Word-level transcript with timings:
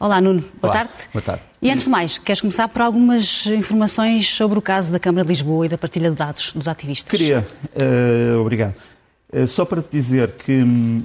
Olá, 0.00 0.18
Nuno. 0.18 0.40
Boa 0.40 0.72
Olá. 0.72 0.72
tarde. 0.72 0.92
Boa 1.12 1.22
tarde. 1.22 1.42
E 1.60 1.70
antes 1.70 1.84
de 1.84 1.90
mais, 1.90 2.16
queres 2.16 2.40
começar 2.40 2.66
por 2.68 2.80
algumas 2.80 3.44
informações 3.46 4.28
sobre 4.30 4.58
o 4.58 4.62
caso 4.62 4.90
da 4.90 4.98
Câmara 4.98 5.24
de 5.24 5.28
Lisboa 5.28 5.66
e 5.66 5.68
da 5.68 5.76
partilha 5.76 6.08
de 6.10 6.16
dados 6.16 6.52
dos 6.54 6.66
ativistas? 6.66 7.10
Queria, 7.10 7.46
eh, 7.76 8.34
obrigado. 8.40 8.74
Eh, 9.30 9.46
só 9.46 9.66
para 9.66 9.82
te 9.82 9.88
dizer 9.92 10.32
que, 10.32 10.52
hum, 10.62 11.02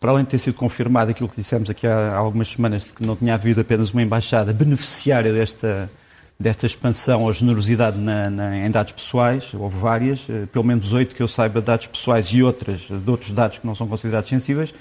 para 0.00 0.12
além 0.12 0.24
de 0.24 0.30
ter 0.30 0.38
sido 0.38 0.54
confirmado 0.54 1.10
aquilo 1.10 1.28
que 1.28 1.36
dissemos 1.36 1.68
aqui 1.68 1.86
há, 1.86 2.16
algumas 2.16 2.48
semanas, 2.48 2.84
de 2.84 2.94
que 2.94 3.04
não 3.04 3.14
tinha 3.16 3.34
havido 3.34 3.60
apenas 3.60 3.90
uma 3.90 4.02
embaixada 4.02 4.50
beneficiária 4.54 5.30
desta, 5.30 5.90
desta 6.40 6.64
expansão 6.64 7.24
ou 7.24 7.32
generosidade 7.34 7.98
na- 7.98 8.30
na- 8.30 8.56
em 8.56 8.70
dados 8.70 8.92
pessoais, 8.92 9.52
houve 9.52 9.76
várias, 9.76 10.24
eh, 10.30 10.46
pelo 10.50 10.64
menos 10.64 10.94
oito 10.94 11.14
que 11.14 11.22
eu 11.22 11.28
saiba, 11.28 11.60
dados 11.60 11.86
pessoais 11.86 12.28
e 12.28 12.42
outras, 12.42 12.80
de 12.88 13.10
outros 13.10 13.30
dados 13.30 13.58
que 13.58 13.66
não 13.66 13.74
são 13.74 13.86
considerados 13.86 14.30
sensíveis, 14.30 14.72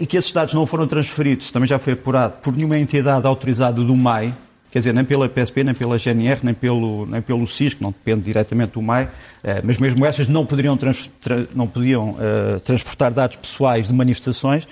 e 0.00 0.06
que 0.06 0.16
esses 0.16 0.32
dados 0.32 0.54
não 0.54 0.64
foram 0.66 0.86
transferidos, 0.86 1.50
também 1.50 1.66
já 1.66 1.78
foi 1.78 1.92
apurado, 1.92 2.34
por 2.42 2.54
nenhuma 2.56 2.78
entidade 2.78 3.26
autorizada 3.26 3.82
do 3.82 3.94
MAI, 3.94 4.32
quer 4.70 4.78
dizer, 4.80 4.92
nem 4.94 5.04
pela 5.04 5.28
PSP, 5.28 5.62
nem 5.62 5.74
pela 5.74 5.98
GNR, 5.98 6.40
nem 6.42 6.54
pelo, 6.54 7.06
nem 7.06 7.20
pelo 7.22 7.46
SIS, 7.46 7.74
que 7.74 7.82
não 7.82 7.90
depende 7.90 8.22
diretamente 8.22 8.72
do 8.72 8.82
MAI, 8.82 9.08
eh, 9.42 9.60
mas 9.62 9.78
mesmo 9.78 10.04
essas 10.04 10.26
não 10.26 10.44
poderiam, 10.46 10.76
trans- 10.76 11.10
tra- 11.20 11.46
não 11.54 11.66
podiam 11.66 12.16
eh, 12.18 12.58
transportar 12.60 13.12
dados 13.12 13.36
pessoais 13.36 13.88
de 13.88 13.94
manifestações. 13.94 14.66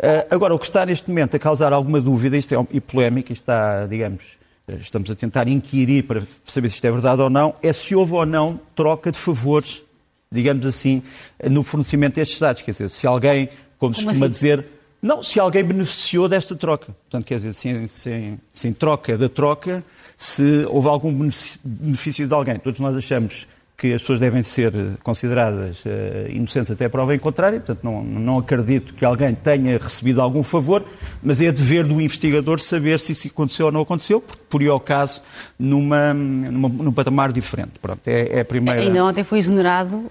Eh, 0.00 0.26
agora, 0.30 0.54
o 0.54 0.58
que 0.58 0.66
está 0.66 0.84
neste 0.84 1.08
momento 1.08 1.34
a 1.36 1.38
causar 1.38 1.72
alguma 1.72 2.00
dúvida 2.00 2.36
isto 2.36 2.54
é, 2.54 2.66
e 2.72 2.80
polémica, 2.80 3.32
está, 3.32 3.86
digamos, 3.86 4.36
eh, 4.68 4.76
estamos 4.80 5.10
a 5.10 5.14
tentar 5.14 5.48
inquirir 5.48 6.02
para 6.04 6.20
saber 6.46 6.68
se 6.68 6.74
isto 6.74 6.84
é 6.84 6.90
verdade 6.90 7.22
ou 7.22 7.30
não, 7.30 7.54
é 7.62 7.72
se 7.72 7.94
houve 7.94 8.12
ou 8.12 8.26
não 8.26 8.60
troca 8.76 9.10
de 9.10 9.18
favores, 9.18 9.82
digamos 10.30 10.66
assim, 10.66 11.02
eh, 11.38 11.48
no 11.48 11.62
fornecimento 11.62 12.16
destes 12.16 12.38
dados. 12.38 12.60
Quer 12.60 12.72
dizer, 12.72 12.90
se 12.90 13.06
alguém, 13.06 13.48
como 13.78 13.94
se 13.94 14.04
costuma 14.04 14.26
assim? 14.26 14.32
dizer, 14.32 14.66
não, 15.00 15.22
se 15.22 15.38
alguém 15.38 15.62
beneficiou 15.62 16.28
desta 16.28 16.56
troca. 16.56 16.86
Portanto, 16.86 17.24
quer 17.24 17.36
dizer, 17.36 17.52
se, 17.52 17.88
se, 17.88 18.34
se 18.52 18.68
em 18.68 18.72
troca 18.72 19.16
da 19.16 19.28
troca, 19.28 19.84
se 20.16 20.66
houve 20.68 20.88
algum 20.88 21.30
benefício 21.64 22.26
de 22.26 22.34
alguém. 22.34 22.58
Todos 22.58 22.80
nós 22.80 22.96
achamos 22.96 23.46
que 23.78 23.92
as 23.94 24.02
pessoas 24.02 24.18
devem 24.18 24.42
ser 24.42 24.72
consideradas 25.04 25.84
eh, 25.86 26.26
inocentes 26.30 26.68
até 26.68 26.86
a 26.86 26.90
prova 26.90 27.14
em 27.14 27.18
contrário, 27.18 27.60
portanto 27.60 27.84
não, 27.84 28.02
não 28.02 28.38
acredito 28.38 28.92
que 28.92 29.04
alguém 29.04 29.32
tenha 29.36 29.78
recebido 29.78 30.20
algum 30.20 30.42
favor, 30.42 30.84
mas 31.22 31.40
é 31.40 31.52
dever 31.52 31.84
do 31.84 32.00
investigador 32.00 32.58
saber 32.58 32.98
se 32.98 33.12
isso 33.12 33.28
aconteceu 33.28 33.66
ou 33.66 33.72
não 33.72 33.82
aconteceu, 33.82 34.20
porque 34.20 34.42
por 34.50 34.60
aí 34.60 34.66
ao 34.66 34.80
caso 34.80 35.22
numa, 35.56 36.12
numa, 36.12 36.68
num 36.68 36.92
patamar 36.92 37.30
diferente. 37.30 37.78
Pronto, 37.80 38.00
é, 38.08 38.38
é 38.38 38.40
a 38.40 38.44
primeira... 38.44 38.80
Ainda 38.80 39.04
ontem 39.04 39.22
foi 39.22 39.38
exonerado 39.38 40.10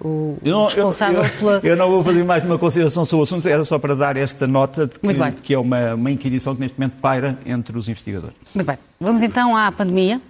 o 0.00 0.38
Eu 0.44 0.52
não, 0.52 0.64
responsável 0.66 1.18
eu, 1.20 1.24
eu- 1.24 1.30
pela. 1.38 1.60
eu 1.62 1.76
não 1.76 1.88
vou 1.90 2.02
fazer 2.04 2.24
mais 2.24 2.42
nenhuma 2.42 2.58
consideração 2.58 3.04
sobre 3.04 3.20
o 3.20 3.22
assunto, 3.24 3.48
era 3.48 3.64
só 3.64 3.78
para 3.78 3.94
dar 3.94 4.16
esta 4.16 4.46
nota 4.46 4.86
de 4.86 4.98
que, 4.98 5.12
de 5.12 5.42
que 5.42 5.54
é 5.54 5.58
uma, 5.58 5.94
uma 5.94 6.10
inquirição 6.10 6.54
que 6.54 6.60
neste 6.60 6.78
momento 6.78 6.94
paira 7.00 7.38
entre 7.46 7.76
os 7.76 7.88
investigadores. 7.88 8.36
Muito 8.54 8.66
bem. 8.66 8.78
Vamos 9.00 9.22
então 9.22 9.56
à 9.56 9.70
pandemia. 9.72 10.20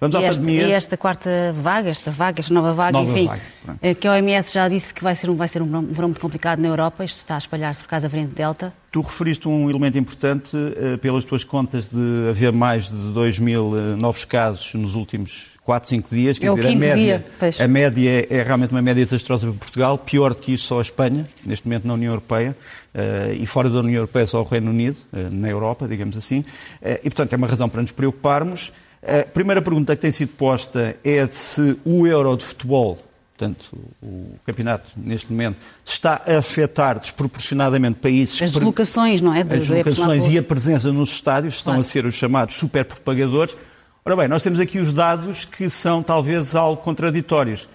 Vamos 0.00 0.14
e 0.14 0.18
à 0.18 0.22
esta, 0.22 0.40
pandemia. 0.40 0.66
E 0.68 0.72
esta 0.72 0.96
quarta 0.96 1.30
vaga, 1.54 1.90
esta 1.90 2.10
vaga, 2.10 2.40
esta 2.40 2.54
nova 2.54 2.72
vaga, 2.72 2.98
Nova 2.98 3.10
enfim, 3.10 3.26
vaga, 3.26 3.40
eh, 3.82 3.94
que 3.94 4.08
a 4.08 4.12
OMS 4.12 4.54
já 4.54 4.66
disse 4.66 4.94
que 4.94 5.02
vai 5.02 5.14
ser 5.14 5.28
um, 5.28 5.36
vai 5.36 5.46
ser 5.46 5.60
um 5.60 5.66
verão 5.66 6.08
muito 6.08 6.20
complicado 6.20 6.58
na 6.60 6.68
Europa, 6.68 7.04
isto 7.04 7.18
está 7.18 7.34
a 7.34 7.38
espalhar-se 7.38 7.82
por 7.82 7.90
causa 7.90 8.08
da 8.08 8.10
variante 8.10 8.34
Delta. 8.34 8.72
Tu 8.90 9.00
referiste 9.02 9.46
um 9.46 9.68
elemento 9.68 9.98
importante 9.98 10.56
eh, 10.76 10.96
pelas 10.96 11.24
tuas 11.24 11.44
contas 11.44 11.90
de 11.90 12.28
haver 12.30 12.50
mais 12.52 12.88
de 12.88 12.96
2 13.12 13.38
mil 13.38 13.76
eh, 13.76 13.96
novos 13.96 14.24
casos 14.24 14.72
nos 14.74 14.94
últimos 14.94 15.49
4, 15.70 15.88
5 15.88 16.08
dias. 16.12 16.36
Quer 16.38 16.48
É 16.48 16.54
dizer, 16.56 16.68
a 16.68 16.74
média, 16.76 17.24
dia, 17.38 17.64
a 17.64 17.68
média 17.68 18.26
é, 18.28 18.38
é 18.38 18.42
realmente 18.42 18.72
uma 18.72 18.82
média 18.82 19.04
desastrosa 19.04 19.46
para 19.46 19.56
Portugal, 19.56 19.96
pior 19.98 20.34
do 20.34 20.40
que 20.42 20.52
isso 20.52 20.64
só 20.66 20.80
a 20.80 20.82
Espanha, 20.82 21.28
neste 21.46 21.64
momento 21.64 21.86
na 21.86 21.94
União 21.94 22.10
Europeia, 22.12 22.56
eh, 22.92 23.36
e 23.38 23.46
fora 23.46 23.70
da 23.70 23.78
União 23.78 23.94
Europeia 23.98 24.26
só 24.26 24.40
o 24.40 24.44
Reino 24.44 24.70
Unido, 24.70 24.96
eh, 25.12 25.28
na 25.30 25.48
Europa, 25.48 25.86
digamos 25.86 26.16
assim. 26.16 26.44
Eh, 26.82 26.98
e, 27.04 27.10
portanto, 27.10 27.32
é 27.34 27.36
uma 27.36 27.46
razão 27.46 27.68
para 27.68 27.82
nos 27.82 27.92
preocuparmos. 27.92 28.72
A 29.00 29.24
primeira 29.28 29.62
pergunta 29.62 29.94
que 29.94 30.00
tem 30.02 30.10
sido 30.10 30.30
posta 30.30 30.96
é 31.04 31.24
de 31.24 31.36
se 31.36 31.76
o 31.84 32.04
Euro 32.04 32.36
de 32.36 32.44
futebol 32.44 32.98
portanto, 33.38 33.74
o 34.02 34.34
campeonato 34.44 34.84
neste 34.98 35.32
momento 35.32 35.56
está 35.82 36.20
a 36.26 36.36
afetar 36.36 36.98
desproporcionadamente 36.98 37.98
países 37.98 38.42
As 38.42 38.50
deslocações, 38.50 39.22
não 39.22 39.32
é? 39.34 39.42
De- 39.42 39.54
as 39.54 39.66
de- 39.66 39.74
locações 39.76 40.26
e 40.30 40.36
a 40.36 40.42
presença 40.42 40.92
nos 40.92 41.10
estádios 41.12 41.54
estão 41.54 41.72
Claro. 41.72 41.80
a 41.80 41.84
ser 41.84 42.04
os 42.04 42.14
chamados 42.14 42.56
superpropagadores. 42.56 43.56
Ora 44.04 44.16
bem, 44.16 44.28
nós 44.28 44.42
temos 44.42 44.58
aqui 44.60 44.78
os 44.78 44.92
dados 44.92 45.44
que 45.44 45.68
são 45.68 46.02
talvez 46.02 46.54
algo 46.54 46.80
contraditórios. 46.82 47.68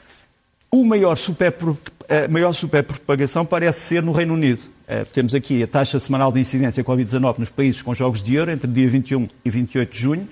O 0.72 0.84
maior 0.84 1.16
superpro- 1.16 1.78
a 2.10 2.28
maior 2.28 2.54
superpropagação 2.54 3.46
parece 3.46 3.82
ser 3.82 4.04
no 4.04 4.12
Reino 4.12 4.34
Unido. 4.34 4.62
Eh, 4.88 5.06
Temos 5.06 5.34
aqui 5.34 5.64
a 5.64 5.68
taxa 5.68 6.00
semanal 6.00 6.32
de 6.32 6.40
incidência 6.40 6.84
Covid-19 6.84 7.40
nos 7.40 7.50
países 7.50 7.82
com 7.82 7.94
jogos 7.94 8.22
de 8.22 8.36
euro 8.36 8.52
entre 8.52 8.68
dia 8.70 8.88
21 8.90 9.28
e 9.44 9.50
28 9.50 9.92
de 9.92 10.00
junho. 10.00 10.28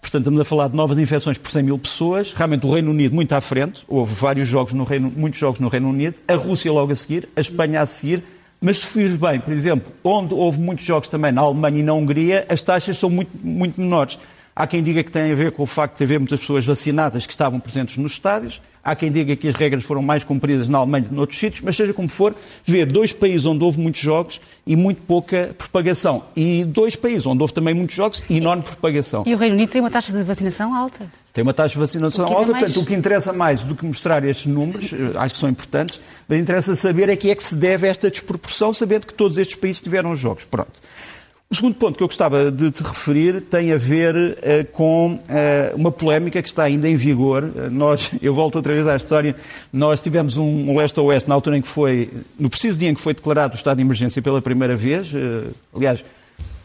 Portanto, 0.00 0.22
estamos 0.22 0.40
a 0.40 0.44
falar 0.44 0.68
de 0.68 0.76
novas 0.76 0.96
infecções 0.98 1.36
por 1.36 1.50
100 1.50 1.62
mil 1.62 1.78
pessoas. 1.78 2.32
Realmente 2.32 2.64
o 2.66 2.72
Reino 2.72 2.90
Unido 2.90 3.14
muito 3.14 3.32
à 3.34 3.40
frente. 3.40 3.82
Houve 3.88 4.14
vários 4.14 4.48
jogos 4.48 4.72
no 4.72 4.84
Reino, 4.84 5.12
muitos 5.14 5.38
jogos 5.38 5.60
no 5.60 5.68
Reino 5.68 5.88
Unido. 5.90 6.14
A 6.28 6.34
Rússia 6.36 6.72
logo 6.72 6.92
a 6.92 6.96
seguir, 6.96 7.28
a 7.36 7.40
Espanha 7.40 7.80
a 7.82 7.86
seguir. 7.86 8.22
Mas 8.62 8.78
se 8.78 8.86
fires 8.86 9.16
bem, 9.16 9.40
por 9.40 9.52
exemplo, 9.52 9.90
onde 10.04 10.32
houve 10.34 10.58
muitos 10.58 10.84
jogos 10.84 11.08
também 11.08 11.32
na 11.32 11.40
Alemanha 11.42 11.80
e 11.80 11.82
na 11.82 11.92
Hungria, 11.94 12.46
as 12.48 12.60
taxas 12.62 12.96
são 12.98 13.08
muito, 13.10 13.30
muito 13.42 13.80
menores. 13.80 14.18
Há 14.60 14.66
quem 14.66 14.82
diga 14.82 15.02
que 15.02 15.10
tem 15.10 15.32
a 15.32 15.34
ver 15.34 15.52
com 15.52 15.62
o 15.62 15.66
facto 15.66 15.96
de 15.96 16.04
haver 16.04 16.18
muitas 16.20 16.38
pessoas 16.40 16.66
vacinadas 16.66 17.24
que 17.24 17.32
estavam 17.32 17.58
presentes 17.58 17.96
nos 17.96 18.12
estádios. 18.12 18.60
Há 18.84 18.94
quem 18.94 19.10
diga 19.10 19.34
que 19.34 19.48
as 19.48 19.54
regras 19.54 19.84
foram 19.84 20.02
mais 20.02 20.22
cumpridas 20.22 20.68
na 20.68 20.76
Alemanha 20.76 21.04
do 21.04 21.08
que 21.08 21.14
noutros 21.14 21.38
sítios, 21.38 21.62
mas 21.62 21.76
seja 21.76 21.94
como 21.94 22.10
for, 22.10 22.34
vê 22.66 22.84
dois 22.84 23.10
países 23.10 23.46
onde 23.46 23.64
houve 23.64 23.78
muitos 23.80 24.02
jogos 24.02 24.38
e 24.66 24.76
muito 24.76 25.00
pouca 25.00 25.54
propagação. 25.56 26.24
E 26.36 26.62
dois 26.64 26.94
países 26.94 27.24
onde 27.24 27.40
houve 27.42 27.54
também 27.54 27.72
muitos 27.72 27.96
jogos 27.96 28.22
e 28.28 28.36
enorme 28.36 28.62
propagação. 28.62 29.22
E 29.26 29.34
o 29.34 29.38
Reino 29.38 29.54
Unido 29.54 29.70
tem 29.70 29.80
uma 29.80 29.90
taxa 29.90 30.12
de 30.12 30.22
vacinação 30.22 30.74
alta. 30.74 31.10
Tem 31.32 31.42
uma 31.42 31.54
taxa 31.54 31.72
de 31.74 31.78
vacinação 31.80 32.26
é 32.26 32.34
alta, 32.34 32.52
mais- 32.52 32.64
portanto, 32.64 32.82
o 32.82 32.86
que 32.86 32.94
interessa 32.94 33.32
mais 33.32 33.62
do 33.62 33.74
que 33.74 33.86
mostrar 33.86 34.22
estes 34.26 34.44
números, 34.46 34.92
eh, 34.92 34.96
acho 35.14 35.34
que 35.34 35.40
são 35.40 35.48
importantes, 35.48 35.98
mas 36.28 36.38
interessa 36.38 36.76
saber 36.76 37.08
é 37.08 37.16
que 37.16 37.30
é 37.30 37.34
que 37.34 37.42
se 37.44 37.54
deve 37.56 37.86
esta 37.88 38.10
desproporção, 38.10 38.74
sabendo 38.74 39.06
que 39.06 39.14
todos 39.14 39.38
estes 39.38 39.56
países 39.56 39.80
tiveram 39.80 40.14
jogos. 40.14 40.44
Pronto. 40.44 40.72
O 41.52 41.56
segundo 41.56 41.74
ponto 41.74 41.96
que 41.96 42.02
eu 42.04 42.06
gostava 42.06 42.48
de 42.48 42.70
te 42.70 42.80
referir 42.80 43.40
tem 43.40 43.72
a 43.72 43.76
ver 43.76 44.38
eh, 44.40 44.62
com 44.62 45.18
eh, 45.28 45.72
uma 45.74 45.90
polémica 45.90 46.40
que 46.40 46.46
está 46.46 46.62
ainda 46.62 46.88
em 46.88 46.94
vigor. 46.94 47.50
Eh, 47.56 47.68
nós, 47.68 48.12
eu 48.22 48.32
volto 48.32 48.54
outra 48.54 48.72
vez 48.72 48.86
à 48.86 48.94
história, 48.94 49.34
nós 49.72 50.00
tivemos 50.00 50.36
um, 50.36 50.70
um 50.70 50.78
leste-oeste 50.78 51.28
na 51.28 51.34
altura 51.34 51.58
em 51.58 51.60
que 51.60 51.66
foi, 51.66 52.08
no 52.38 52.48
preciso 52.48 52.78
dia 52.78 52.88
em 52.88 52.94
que 52.94 53.00
foi 53.00 53.14
declarado 53.14 53.54
o 53.54 53.56
estado 53.56 53.78
de 53.78 53.82
emergência 53.82 54.22
pela 54.22 54.40
primeira 54.40 54.76
vez, 54.76 55.12
aliás, 55.74 56.04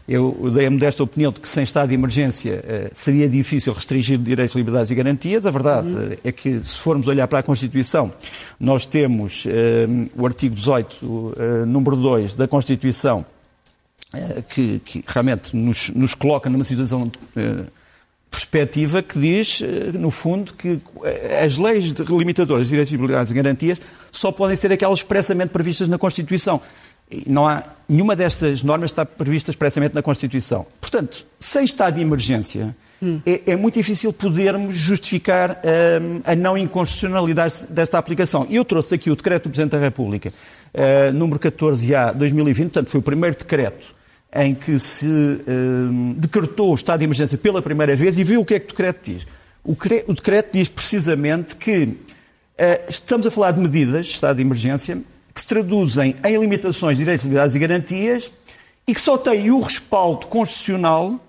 eu 0.08 0.52
dei 0.54 0.68
a 0.68 0.72
modesta 0.72 1.04
opinião 1.04 1.32
de 1.32 1.40
que 1.40 1.50
sem 1.50 1.64
estado 1.64 1.90
de 1.90 1.96
emergência 1.96 2.64
seria 2.94 3.28
difícil 3.28 3.74
restringir 3.74 4.20
direitos, 4.20 4.56
liberdades 4.56 4.92
e 4.92 4.96
garantias. 4.96 5.48
A 5.48 5.52
verdade 5.52 5.88
eh, 6.24 6.30
é 6.30 6.32
que, 6.32 6.62
se 6.64 6.78
formos 6.78 7.08
olhar 7.08 7.28
para 7.28 7.40
a 7.40 7.44
Constituição, 7.44 8.14
nós 8.60 8.86
temos 8.86 9.46
o 10.16 10.28
artigo 10.28 10.54
18, 10.54 11.34
eh, 11.38 11.66
número 11.66 11.96
2 11.96 12.34
da 12.34 12.48
Constituição, 12.48 13.26
que, 14.50 14.80
que 14.80 15.04
realmente 15.08 15.56
nos, 15.56 15.90
nos 15.90 16.14
coloca 16.14 16.50
numa 16.50 16.64
situação 16.64 17.12
eh, 17.36 17.66
perspectiva 18.36 19.02
que 19.02 19.18
diz, 19.18 19.62
eh, 19.62 19.92
no 19.94 20.12
fundo, 20.12 20.54
que 20.54 20.80
eh, 21.04 21.44
as 21.46 21.58
leis 21.58 21.94
limitadoras 22.10 22.68
de 22.68 22.72
direitos, 22.72 22.92
liberdades 22.92 23.32
e 23.32 23.34
garantias 23.34 23.80
só 24.12 24.32
podem 24.32 24.56
ser 24.56 24.72
aquelas 24.72 25.00
expressamente 25.00 25.50
previstas 25.50 25.88
na 25.88 25.98
Constituição. 25.98 26.62
Não 27.28 27.48
há 27.48 27.64
nenhuma 27.88 28.16
destas 28.16 28.64
normas 28.64 28.90
está 28.92 29.06
prevista 29.06 29.52
expressamente 29.52 29.94
na 29.94 30.02
Constituição. 30.02 30.66
Portanto, 30.82 31.26
sem 31.40 31.64
estado 31.64 31.96
de 31.96 32.02
emergência, 32.02 32.76
é, 33.26 33.52
é 33.52 33.56
muito 33.56 33.76
difícil 33.76 34.12
podermos 34.12 34.76
justificar 34.76 35.62
hum, 36.02 36.22
a 36.26 36.36
não 36.36 36.58
inconstitucionalidade 36.58 37.66
desta 37.70 38.00
aplicação. 38.00 38.48
Eu 38.50 38.66
trouxe 38.66 38.96
aqui 38.96 39.12
o 39.12 39.16
decreto 39.16 39.44
do 39.44 39.50
Presidente 39.50 39.72
da 39.74 39.78
República, 39.78 40.32
eh, 40.74 41.12
número 41.12 41.40
14A 41.40 42.14
2020, 42.14 42.64
portanto, 42.72 42.90
foi 42.90 43.00
o 43.00 43.04
primeiro 43.04 43.36
decreto 43.38 43.94
em 44.34 44.56
que 44.56 44.80
se 44.80 45.08
hum, 45.08 46.16
decretou 46.18 46.72
o 46.72 46.74
estado 46.74 47.00
de 47.00 47.06
emergência 47.06 47.38
pela 47.38 47.62
primeira 47.62 47.96
vez 47.96 48.18
e 48.18 48.24
viu 48.24 48.42
o 48.42 48.46
que 48.46 48.56
é 48.56 48.60
que 48.60 48.66
o 48.66 48.70
decreto 48.70 49.12
diz. 49.12 49.28
O, 49.64 49.76
cre- 49.76 50.04
o 50.08 50.14
decreto 50.14 50.50
diz 50.54 50.68
precisamente 50.68 51.56
que 51.56 51.96
eh, 52.58 52.82
estamos 52.90 53.28
a 53.28 53.32
falar 53.32 53.52
de 53.52 53.60
medidas 53.62 54.08
de 54.08 54.14
estado 54.14 54.38
de 54.38 54.42
emergência 54.42 54.98
que 55.36 55.42
se 55.42 55.48
traduzem 55.48 56.16
em 56.24 56.38
limitações 56.38 56.98
de 56.98 57.04
direitos, 57.04 57.26
liberdades 57.26 57.56
e 57.56 57.60
garantias 57.60 58.32
e 58.88 58.94
que 58.94 59.02
só 59.02 59.18
têm 59.18 59.52
o 59.52 59.60
respaldo 59.60 60.28
constitucional, 60.28 61.20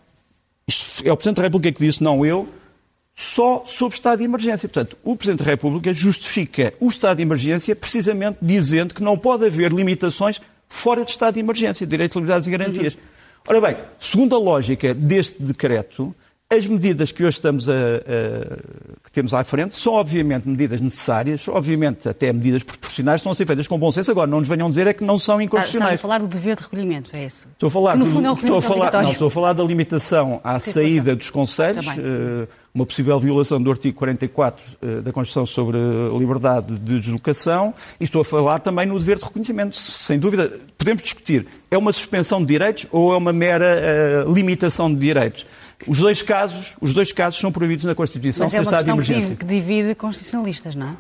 isto 0.68 1.04
é 1.04 1.10
o 1.10 1.16
Presidente 1.16 1.38
da 1.38 1.42
República 1.42 1.76
que 1.76 1.84
disse, 1.84 2.04
não 2.04 2.24
eu, 2.24 2.48
só 3.16 3.64
sob 3.66 3.92
estado 3.92 4.18
de 4.18 4.24
emergência. 4.24 4.68
Portanto, 4.68 4.96
o 5.02 5.16
Presidente 5.16 5.42
da 5.42 5.50
República 5.50 5.92
justifica 5.92 6.72
o 6.78 6.88
estado 6.88 7.16
de 7.16 7.22
emergência 7.22 7.74
precisamente 7.74 8.38
dizendo 8.40 8.94
que 8.94 9.02
não 9.02 9.18
pode 9.18 9.44
haver 9.44 9.72
limitações 9.72 10.40
fora 10.68 11.04
de 11.04 11.10
estado 11.10 11.34
de 11.34 11.40
emergência, 11.40 11.84
direitos, 11.84 12.14
liberdades 12.14 12.46
e 12.46 12.50
garantias. 12.50 12.96
Ora 13.48 13.60
bem, 13.60 13.76
segundo 13.98 14.36
a 14.36 14.38
lógica 14.38 14.94
deste 14.94 15.42
decreto, 15.42 16.14
as 16.48 16.66
medidas 16.66 17.10
que 17.10 17.24
hoje 17.24 17.38
estamos 17.38 17.68
a, 17.68 17.72
a- 17.72 18.56
que 19.02 19.10
temos 19.10 19.34
à 19.34 19.42
frente 19.42 19.76
são, 19.76 19.94
obviamente, 19.94 20.46
medidas 20.48 20.80
necessárias, 20.80 21.48
obviamente, 21.48 22.08
até 22.08 22.32
medidas 22.32 22.62
proporcionais, 22.62 23.20
estão 23.20 23.32
a 23.32 23.34
ser 23.34 23.46
feitas 23.46 23.66
com 23.66 23.76
bom 23.78 23.90
senso. 23.90 24.10
Agora, 24.12 24.28
não 24.28 24.38
nos 24.38 24.48
venham 24.48 24.68
dizer 24.70 24.86
é 24.86 24.92
que 24.92 25.02
não 25.02 25.18
são 25.18 25.40
inconstitucionais. 25.40 25.92
Ah, 25.92 25.94
estás 25.94 26.00
a 26.00 26.02
falar 26.02 26.18
do 26.20 26.28
dever 26.28 26.56
de 26.56 26.62
recolhimento, 26.62 27.10
é 27.14 27.24
isso? 27.24 27.48
Estou 27.52 27.66
a 27.66 27.70
falar, 27.70 27.92
que, 27.92 27.98
no 27.98 28.06
fundo, 28.06 28.28
é 28.28 28.32
estou, 28.32 28.58
a 28.58 28.62
falar 28.62 29.02
não, 29.02 29.10
estou 29.10 29.26
a 29.26 29.30
falar 29.30 29.52
da 29.54 29.64
limitação 29.64 30.40
à 30.44 30.58
saída 30.60 31.16
dos 31.16 31.30
conselhos, 31.30 31.84
uh, 31.86 32.46
uma 32.72 32.86
possível 32.86 33.18
violação 33.18 33.60
do 33.60 33.70
artigo 33.70 33.96
44 33.96 34.64
uh, 34.82 35.02
da 35.02 35.12
Constituição 35.12 35.46
sobre 35.46 35.78
a 35.78 36.16
liberdade 36.16 36.78
de 36.78 37.00
deslocação, 37.00 37.74
e 37.98 38.04
estou 38.04 38.20
a 38.20 38.24
falar 38.24 38.60
também 38.60 38.86
no 38.86 38.96
dever 38.98 39.16
de 39.18 39.24
reconhecimento. 39.24 39.76
Sem 39.76 40.18
dúvida, 40.18 40.52
podemos 40.78 41.02
discutir, 41.02 41.46
é 41.70 41.76
uma 41.78 41.92
suspensão 41.92 42.40
de 42.40 42.46
direitos 42.46 42.86
ou 42.92 43.12
é 43.12 43.16
uma 43.16 43.32
mera 43.32 44.24
uh, 44.26 44.32
limitação 44.32 44.92
de 44.92 45.00
direitos? 45.00 45.44
Os 45.86 45.98
dois 45.98 46.22
casos, 46.22 46.76
os 46.80 46.92
dois 46.92 47.12
casos 47.12 47.40
são 47.40 47.52
proibidos 47.52 47.84
na 47.84 47.94
Constituição 47.94 48.46
Mas 48.46 48.52
sem 48.52 48.60
é 48.60 48.62
estado 48.62 48.84
de 48.84 48.90
emergência. 48.90 49.36
que 49.36 49.44
divide 49.44 49.94
constitucionalistas, 49.94 50.74
não 50.74 50.88
é? 50.88 50.96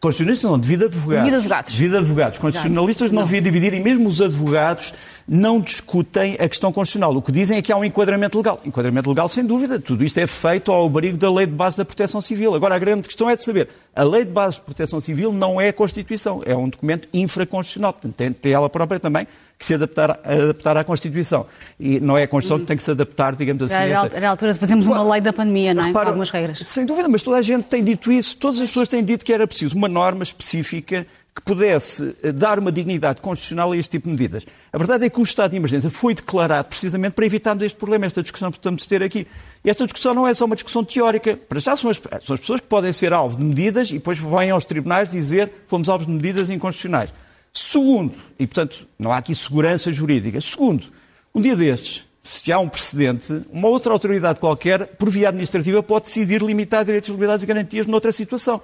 Constitucionalistas 0.00 0.48
não, 0.48 0.58
devido 0.58 0.84
a 0.84 0.86
advogados. 0.86 1.24
Devido 1.24 1.34
a 1.34 1.38
advogados. 1.38 1.72
Devido 1.72 1.94
a 1.94 1.98
advogados. 1.98 2.38
Constitucionalistas 2.38 3.10
não, 3.10 3.16
não 3.16 3.24
devia 3.24 3.40
dividir 3.40 3.74
e 3.74 3.80
mesmo 3.80 4.08
os 4.08 4.22
advogados 4.22 4.94
não 5.26 5.60
discutem 5.60 6.36
a 6.38 6.48
questão 6.48 6.70
constitucional. 6.70 7.16
O 7.16 7.20
que 7.20 7.32
dizem 7.32 7.58
é 7.58 7.62
que 7.62 7.72
há 7.72 7.76
um 7.76 7.84
enquadramento 7.84 8.38
legal. 8.38 8.60
Enquadramento 8.64 9.10
legal, 9.10 9.28
sem 9.28 9.44
dúvida. 9.44 9.80
Tudo 9.80 10.04
isto 10.04 10.18
é 10.18 10.26
feito 10.26 10.70
ao 10.70 10.86
abrigo 10.86 11.16
da 11.16 11.28
Lei 11.32 11.46
de 11.46 11.52
Base 11.52 11.78
da 11.78 11.84
Proteção 11.84 12.20
Civil. 12.20 12.54
Agora, 12.54 12.76
a 12.76 12.78
grande 12.78 13.08
questão 13.08 13.28
é 13.28 13.34
de 13.34 13.42
saber, 13.42 13.68
a 13.98 14.04
Lei 14.04 14.24
de 14.24 14.30
Base 14.30 14.56
de 14.56 14.62
Proteção 14.62 15.00
Civil 15.00 15.32
não 15.32 15.60
é 15.60 15.70
a 15.70 15.72
Constituição, 15.72 16.40
é 16.46 16.54
um 16.54 16.68
documento 16.68 17.08
infraconstitucional. 17.12 17.92
Portanto, 17.92 18.14
tem, 18.14 18.32
tem 18.32 18.52
ela 18.52 18.70
própria 18.70 19.00
também 19.00 19.26
que 19.58 19.66
se 19.66 19.74
adaptar, 19.74 20.20
adaptar 20.22 20.76
à 20.76 20.84
Constituição. 20.84 21.44
E 21.80 21.98
não 21.98 22.16
é 22.16 22.22
a 22.22 22.28
Constituição 22.28 22.60
que 22.60 22.66
tem 22.66 22.76
que 22.76 22.82
se 22.84 22.92
adaptar, 22.92 23.34
digamos 23.34 23.60
assim. 23.60 23.74
Era, 23.74 24.04
esta... 24.04 24.16
era 24.16 24.28
a 24.28 24.30
altura 24.30 24.52
de 24.52 24.58
fazermos 24.60 24.86
uma 24.86 25.02
lei 25.02 25.20
da 25.20 25.32
pandemia, 25.32 25.74
não 25.74 25.82
é? 25.82 25.86
Repara, 25.86 26.10
algumas 26.10 26.30
regras. 26.30 26.64
Sem 26.64 26.86
dúvida, 26.86 27.08
mas 27.08 27.22
toda 27.22 27.38
a 27.38 27.42
gente 27.42 27.64
tem 27.64 27.82
dito 27.82 28.12
isso. 28.12 28.36
Todas 28.36 28.60
as 28.60 28.68
pessoas 28.68 28.88
têm 28.88 29.02
dito 29.02 29.24
que 29.24 29.32
era 29.32 29.48
preciso 29.48 29.76
uma 29.76 29.88
norma 29.88 30.22
específica 30.22 31.04
que 31.38 31.42
pudesse 31.42 32.16
eh, 32.22 32.32
dar 32.32 32.58
uma 32.58 32.72
dignidade 32.72 33.20
constitucional 33.20 33.70
a 33.70 33.76
este 33.76 33.92
tipo 33.92 34.06
de 34.06 34.10
medidas. 34.10 34.44
A 34.72 34.76
verdade 34.76 35.04
é 35.04 35.08
que 35.08 35.20
o 35.20 35.22
estado 35.22 35.52
de 35.52 35.56
emergência 35.56 35.88
foi 35.88 36.12
declarado 36.12 36.68
precisamente 36.68 37.12
para 37.12 37.24
evitarmos 37.24 37.62
este 37.64 37.78
problema, 37.78 38.06
esta 38.06 38.22
discussão 38.22 38.50
que 38.50 38.58
estamos 38.58 38.82
a 38.82 38.86
ter 38.88 39.02
aqui. 39.04 39.24
E 39.64 39.70
esta 39.70 39.84
discussão 39.84 40.12
não 40.12 40.26
é 40.26 40.34
só 40.34 40.44
uma 40.46 40.56
discussão 40.56 40.82
teórica. 40.82 41.36
Para 41.36 41.60
já 41.60 41.76
são 41.76 41.90
as, 41.90 41.96
são 42.22 42.34
as 42.34 42.40
pessoas 42.40 42.60
que 42.60 42.66
podem 42.66 42.92
ser 42.92 43.12
alvo 43.12 43.38
de 43.38 43.44
medidas 43.44 43.90
e 43.90 43.94
depois 43.94 44.18
vêm 44.18 44.50
aos 44.50 44.64
tribunais 44.64 45.12
dizer 45.12 45.50
fomos 45.68 45.88
alvos 45.88 46.06
de 46.08 46.12
medidas 46.12 46.50
inconstitucionais. 46.50 47.14
Segundo, 47.52 48.14
e 48.38 48.46
portanto 48.46 48.88
não 48.98 49.12
há 49.12 49.18
aqui 49.18 49.34
segurança 49.34 49.92
jurídica, 49.92 50.40
segundo, 50.40 50.86
um 51.32 51.40
dia 51.40 51.54
destes, 51.54 52.08
se 52.28 52.52
há 52.52 52.58
um 52.58 52.68
precedente, 52.68 53.42
uma 53.50 53.68
outra 53.68 53.92
autoridade 53.92 54.38
qualquer, 54.38 54.86
por 54.86 55.08
via 55.08 55.28
administrativa, 55.28 55.82
pode 55.82 56.06
decidir 56.06 56.42
limitar 56.42 56.84
direitos, 56.84 57.08
liberdades 57.08 57.42
e 57.42 57.46
garantias 57.46 57.86
noutra 57.86 58.12
situação, 58.12 58.60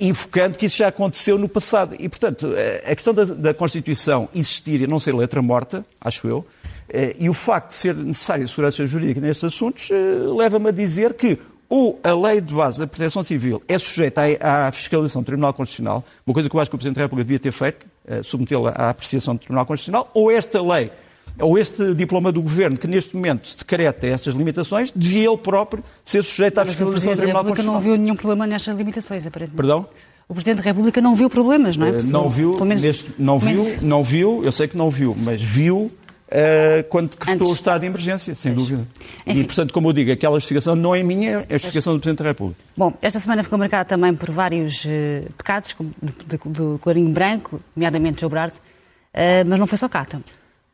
invocando 0.00 0.58
que 0.58 0.66
isso 0.66 0.78
já 0.78 0.88
aconteceu 0.88 1.38
no 1.38 1.48
passado. 1.48 1.96
E, 1.98 2.08
portanto, 2.08 2.52
eh, 2.56 2.82
a 2.86 2.94
questão 2.94 3.12
da, 3.12 3.24
da 3.24 3.54
Constituição 3.54 4.28
existir 4.34 4.82
e 4.82 4.86
não 4.86 4.98
ser 4.98 5.14
letra 5.14 5.40
morta, 5.42 5.84
acho 6.00 6.26
eu, 6.26 6.46
eh, 6.88 7.14
e 7.18 7.28
o 7.28 7.34
facto 7.34 7.70
de 7.70 7.76
ser 7.76 7.94
necessária 7.94 8.46
segurança 8.46 8.86
jurídica 8.86 9.20
nestes 9.20 9.44
assuntos, 9.44 9.88
leva-me 10.36 10.68
a 10.68 10.72
dizer 10.72 11.14
que 11.14 11.38
ou 11.68 11.98
a 12.04 12.14
lei 12.14 12.40
de 12.40 12.54
base 12.54 12.78
da 12.78 12.86
proteção 12.86 13.24
civil 13.24 13.60
é 13.66 13.76
sujeita 13.76 14.22
à, 14.40 14.70
fiscalização 14.70 15.20
do 15.20 15.26
Tribunal 15.26 15.52
Constitucional, 15.52 16.04
uma 16.24 16.32
coisa 16.32 16.48
que 16.48 16.54
eu 16.54 16.60
acho 16.60 16.70
que 16.70 16.76
o 16.76 16.78
Presidente 16.78 16.96
da 16.96 17.02
República 17.02 17.26
devia 17.26 17.40
ter 17.40 17.50
feito, 17.50 17.84
submetê-la 18.22 18.70
à 18.70 18.90
apreciação 18.90 19.34
do 19.34 19.40
Tribunal 19.40 19.66
Constitucional, 19.66 20.08
ou 20.14 20.30
esta 20.30 20.62
lei 20.62 20.92
ou 21.40 21.58
este 21.58 21.94
diploma 21.94 22.32
do 22.32 22.40
Governo, 22.42 22.76
que 22.76 22.86
neste 22.86 23.14
momento 23.14 23.48
decreta 23.58 24.06
estas 24.06 24.34
limitações, 24.34 24.92
devia 24.94 25.28
ele 25.28 25.36
próprio 25.36 25.82
ser 26.04 26.22
sujeito 26.22 26.58
à 26.58 26.64
fiscalização 26.64 27.12
do 27.12 27.16
Tribunal 27.16 27.44
Constitucional. 27.44 27.74
Não 27.74 27.80
viu 27.82 27.96
nenhum 27.96 28.16
problema 28.16 28.46
nestas 28.46 28.76
limitações, 28.76 29.26
aparentemente. 29.26 29.56
Perdão? 29.56 29.86
O 30.28 30.34
Presidente 30.34 30.58
da 30.58 30.64
República 30.64 31.00
não 31.00 31.14
viu 31.14 31.30
problemas, 31.30 31.76
não 31.76 31.86
é? 31.86 31.90
Uh, 31.90 32.02
não 32.10 32.28
viu, 32.28 32.58
menos, 32.64 32.82
neste, 32.82 33.12
não 33.16 33.38
viu, 33.38 33.62
menos... 33.62 33.82
não 33.82 34.02
viu, 34.02 34.44
eu 34.44 34.50
sei 34.50 34.66
que 34.66 34.76
não 34.76 34.90
viu, 34.90 35.16
mas 35.16 35.40
viu 35.42 35.90
Uh, 36.26 36.82
quando 36.88 37.10
decretou 37.10 37.48
o 37.48 37.52
estado 37.52 37.82
de 37.82 37.86
emergência, 37.86 38.34
sem 38.34 38.52
dúvida. 38.52 38.84
Enfim. 39.24 39.40
E, 39.40 39.44
portanto, 39.44 39.72
como 39.72 39.88
eu 39.90 39.92
digo, 39.92 40.10
aquela 40.10 40.34
justificação 40.34 40.74
não 40.74 40.92
é 40.92 41.00
minha, 41.00 41.46
é 41.48 41.54
a 41.54 41.56
justificação 41.56 41.94
do 41.94 42.00
Presidente 42.00 42.24
da 42.24 42.30
República. 42.30 42.60
Bom, 42.76 42.92
esta 43.00 43.20
semana 43.20 43.44
ficou 43.44 43.56
marcada 43.56 43.84
também 43.84 44.12
por 44.12 44.32
vários 44.32 44.84
uh, 44.86 45.32
pecados, 45.38 45.72
do, 45.78 46.48
do, 46.48 46.80
do 46.80 47.10
Branco, 47.10 47.60
nomeadamente 47.76 48.22
João 48.22 48.30
Brard, 48.30 48.54
uh, 48.54 48.58
mas 49.46 49.56
não 49.56 49.68
foi 49.68 49.78
só 49.78 49.88
cá 49.88 50.04
também. 50.04 50.26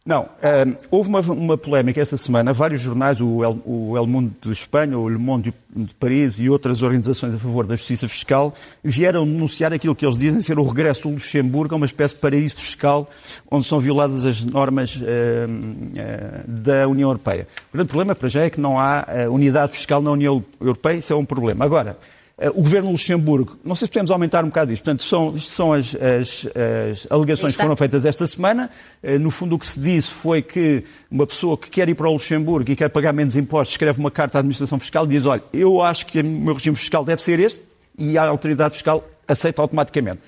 Não, 0.04 0.22
uh, 0.22 0.76
houve 0.90 1.08
uma, 1.08 1.20
uma 1.20 1.56
polémica 1.56 2.00
esta 2.00 2.16
semana. 2.16 2.52
Vários 2.52 2.81
jornais, 2.81 3.20
o 3.20 3.44
El, 3.44 3.62
o 3.64 3.96
El 3.96 4.06
Mundo 4.08 4.34
de 4.43 4.50
Espanha, 4.50 4.99
o 4.99 5.08
Le 5.08 5.16
Monde 5.16 5.54
de 5.75 5.94
Paris 5.94 6.40
e 6.40 6.50
outras 6.50 6.82
organizações 6.82 7.32
a 7.32 7.38
favor 7.38 7.64
da 7.64 7.76
justiça 7.76 8.08
fiscal 8.08 8.52
vieram 8.82 9.25
denunciar 9.25 9.72
aquilo 9.72 9.94
que 9.94 10.04
eles 10.04 10.19
dizem 10.19 10.40
ser 10.40 10.58
o 10.58 10.64
regresso 10.64 11.02
do 11.02 11.10
Luxemburgo 11.10 11.75
a 11.75 11.76
uma 11.76 11.87
espécie 11.87 12.16
de 12.16 12.20
paraíso 12.20 12.56
fiscal 12.56 13.08
onde 13.49 13.64
são 13.64 13.78
violadas 13.78 14.26
as 14.26 14.44
normas 14.44 14.96
uh, 14.96 15.00
uh, 15.00 16.48
da 16.48 16.88
União 16.88 17.08
Europeia. 17.08 17.46
O 17.72 17.76
grande 17.76 17.88
problema 17.88 18.14
para 18.16 18.28
já 18.28 18.43
é 18.43 18.50
que 18.50 18.60
não 18.60 18.81
há 18.81 19.06
unidade 19.31 19.70
fiscal 19.70 20.02
na 20.02 20.10
União 20.10 20.44
Europeia, 20.60 20.96
isso 20.98 21.12
é 21.12 21.16
um 21.16 21.25
problema. 21.25 21.64
Agora, 21.64 21.96
eh, 22.00 22.21
o 22.50 22.62
governo 22.62 22.90
Luxemburgo, 22.90 23.56
não 23.64 23.74
sei 23.74 23.86
se 23.86 23.92
podemos 23.92 24.10
aumentar 24.10 24.44
um 24.44 24.48
bocado 24.48 24.72
isto, 24.72 24.82
portanto, 24.82 25.02
são, 25.02 25.36
são 25.38 25.72
as, 25.72 25.94
as, 25.94 26.46
as 26.90 27.06
alegações 27.10 27.54
que 27.54 27.62
foram 27.62 27.76
feitas 27.76 28.04
esta 28.04 28.26
semana. 28.26 28.70
Eh, 29.02 29.18
no 29.18 29.30
fundo, 29.30 29.54
o 29.54 29.58
que 29.58 29.66
se 29.66 29.78
disse 29.78 30.08
foi 30.08 30.42
que 30.42 30.84
uma 31.10 31.26
pessoa 31.26 31.56
que 31.56 31.70
quer 31.70 31.88
ir 31.88 31.94
para 31.94 32.08
o 32.08 32.12
Luxemburgo 32.12 32.70
e 32.70 32.76
quer 32.76 32.88
pagar 32.88 33.12
menos 33.12 33.36
impostos 33.36 33.74
escreve 33.74 34.00
uma 34.00 34.10
carta 34.10 34.38
à 34.38 34.40
administração 34.40 34.78
fiscal 34.78 35.04
e 35.04 35.08
diz: 35.08 35.26
Olha, 35.26 35.42
eu 35.52 35.80
acho 35.80 36.06
que 36.06 36.20
o 36.20 36.24
meu 36.24 36.54
regime 36.54 36.76
fiscal 36.76 37.04
deve 37.04 37.22
ser 37.22 37.38
este, 37.38 37.62
e 37.96 38.18
a 38.18 38.24
autoridade 38.24 38.74
fiscal 38.74 39.04
aceita 39.28 39.62
automaticamente. 39.62 40.20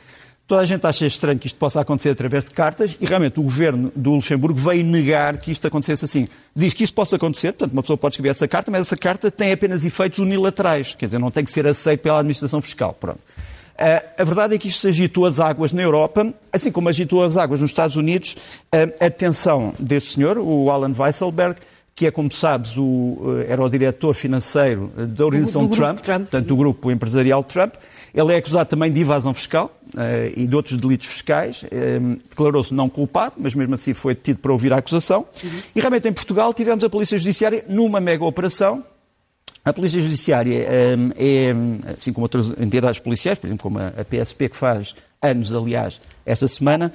Toda 0.46 0.60
a 0.60 0.66
gente 0.66 0.86
acha 0.86 1.06
estranho 1.06 1.38
que 1.38 1.46
isto 1.46 1.58
possa 1.58 1.80
acontecer 1.80 2.10
através 2.10 2.44
de 2.44 2.50
cartas 2.50 2.98
e 3.00 3.06
realmente 3.06 3.40
o 3.40 3.42
governo 3.42 3.90
do 3.96 4.12
Luxemburgo 4.12 4.58
veio 4.58 4.84
negar 4.84 5.38
que 5.38 5.50
isto 5.50 5.66
acontecesse 5.66 6.04
assim. 6.04 6.28
Diz 6.54 6.74
que 6.74 6.84
isso 6.84 6.92
possa 6.92 7.16
acontecer, 7.16 7.52
portanto, 7.52 7.72
uma 7.72 7.82
pessoa 7.82 7.96
pode 7.96 8.12
escrever 8.12 8.28
essa 8.28 8.46
carta, 8.46 8.70
mas 8.70 8.82
essa 8.82 8.96
carta 8.96 9.30
tem 9.30 9.52
apenas 9.52 9.86
efeitos 9.86 10.18
unilaterais, 10.18 10.94
quer 10.94 11.06
dizer, 11.06 11.18
não 11.18 11.30
tem 11.30 11.44
que 11.44 11.50
ser 11.50 11.66
aceito 11.66 12.00
pela 12.00 12.18
administração 12.18 12.60
fiscal. 12.60 12.92
Pronto. 12.92 13.20
Uh, 13.74 14.06
a 14.18 14.24
verdade 14.24 14.54
é 14.54 14.58
que 14.58 14.68
isto 14.68 14.86
agitou 14.86 15.24
as 15.24 15.40
águas 15.40 15.72
na 15.72 15.82
Europa, 15.82 16.32
assim 16.52 16.70
como 16.70 16.90
agitou 16.90 17.24
as 17.24 17.38
águas 17.38 17.62
nos 17.62 17.70
Estados 17.70 17.96
Unidos. 17.96 18.36
Uh, 18.72 18.92
a 19.00 19.08
detenção 19.08 19.72
deste 19.78 20.12
senhor, 20.12 20.36
o 20.36 20.70
Alan 20.70 20.92
Weisselberg, 20.96 21.56
que 21.94 22.06
é, 22.06 22.10
como 22.10 22.30
sabes, 22.30 22.76
o, 22.76 23.36
eh, 23.40 23.52
era 23.52 23.62
o 23.62 23.68
diretor 23.68 24.14
financeiro 24.14 24.90
da 24.96 25.24
organização 25.24 25.62
do, 25.62 25.68
do 25.68 25.76
Trump, 25.76 26.00
Trump, 26.00 26.22
portanto, 26.22 26.46
do 26.46 26.56
grupo 26.56 26.90
empresarial 26.90 27.44
Trump. 27.44 27.74
Ele 28.12 28.32
é 28.32 28.36
acusado 28.36 28.68
também 28.68 28.92
de 28.92 29.00
evasão 29.00 29.32
fiscal 29.32 29.72
uh, 29.94 30.32
e 30.36 30.46
de 30.46 30.56
outros 30.56 30.76
delitos 30.76 31.06
fiscais. 31.06 31.62
Uh, 31.62 32.18
Declarou-se 32.28 32.74
não 32.74 32.88
culpado, 32.88 33.36
mas 33.38 33.54
mesmo 33.54 33.74
assim 33.74 33.94
foi 33.94 34.14
detido 34.14 34.40
para 34.40 34.50
ouvir 34.50 34.72
a 34.72 34.78
acusação. 34.78 35.24
Uhum. 35.42 35.50
E 35.74 35.80
realmente 35.80 36.08
em 36.08 36.12
Portugal 36.12 36.52
tivemos 36.52 36.82
a 36.82 36.90
Polícia 36.90 37.16
Judiciária 37.16 37.64
numa 37.68 38.00
mega 38.00 38.24
operação. 38.24 38.84
A 39.64 39.72
Polícia 39.72 40.00
Judiciária 40.00 40.66
um, 40.98 41.10
é, 41.16 41.92
assim 41.96 42.12
como 42.12 42.24
outras 42.24 42.50
entidades 42.60 43.00
policiais, 43.00 43.38
por 43.38 43.46
exemplo, 43.46 43.62
como 43.62 43.78
a 43.78 44.04
PSP, 44.04 44.50
que 44.50 44.56
faz 44.56 44.94
anos, 45.24 45.52
aliás, 45.52 46.00
esta 46.24 46.46
semana, 46.46 46.92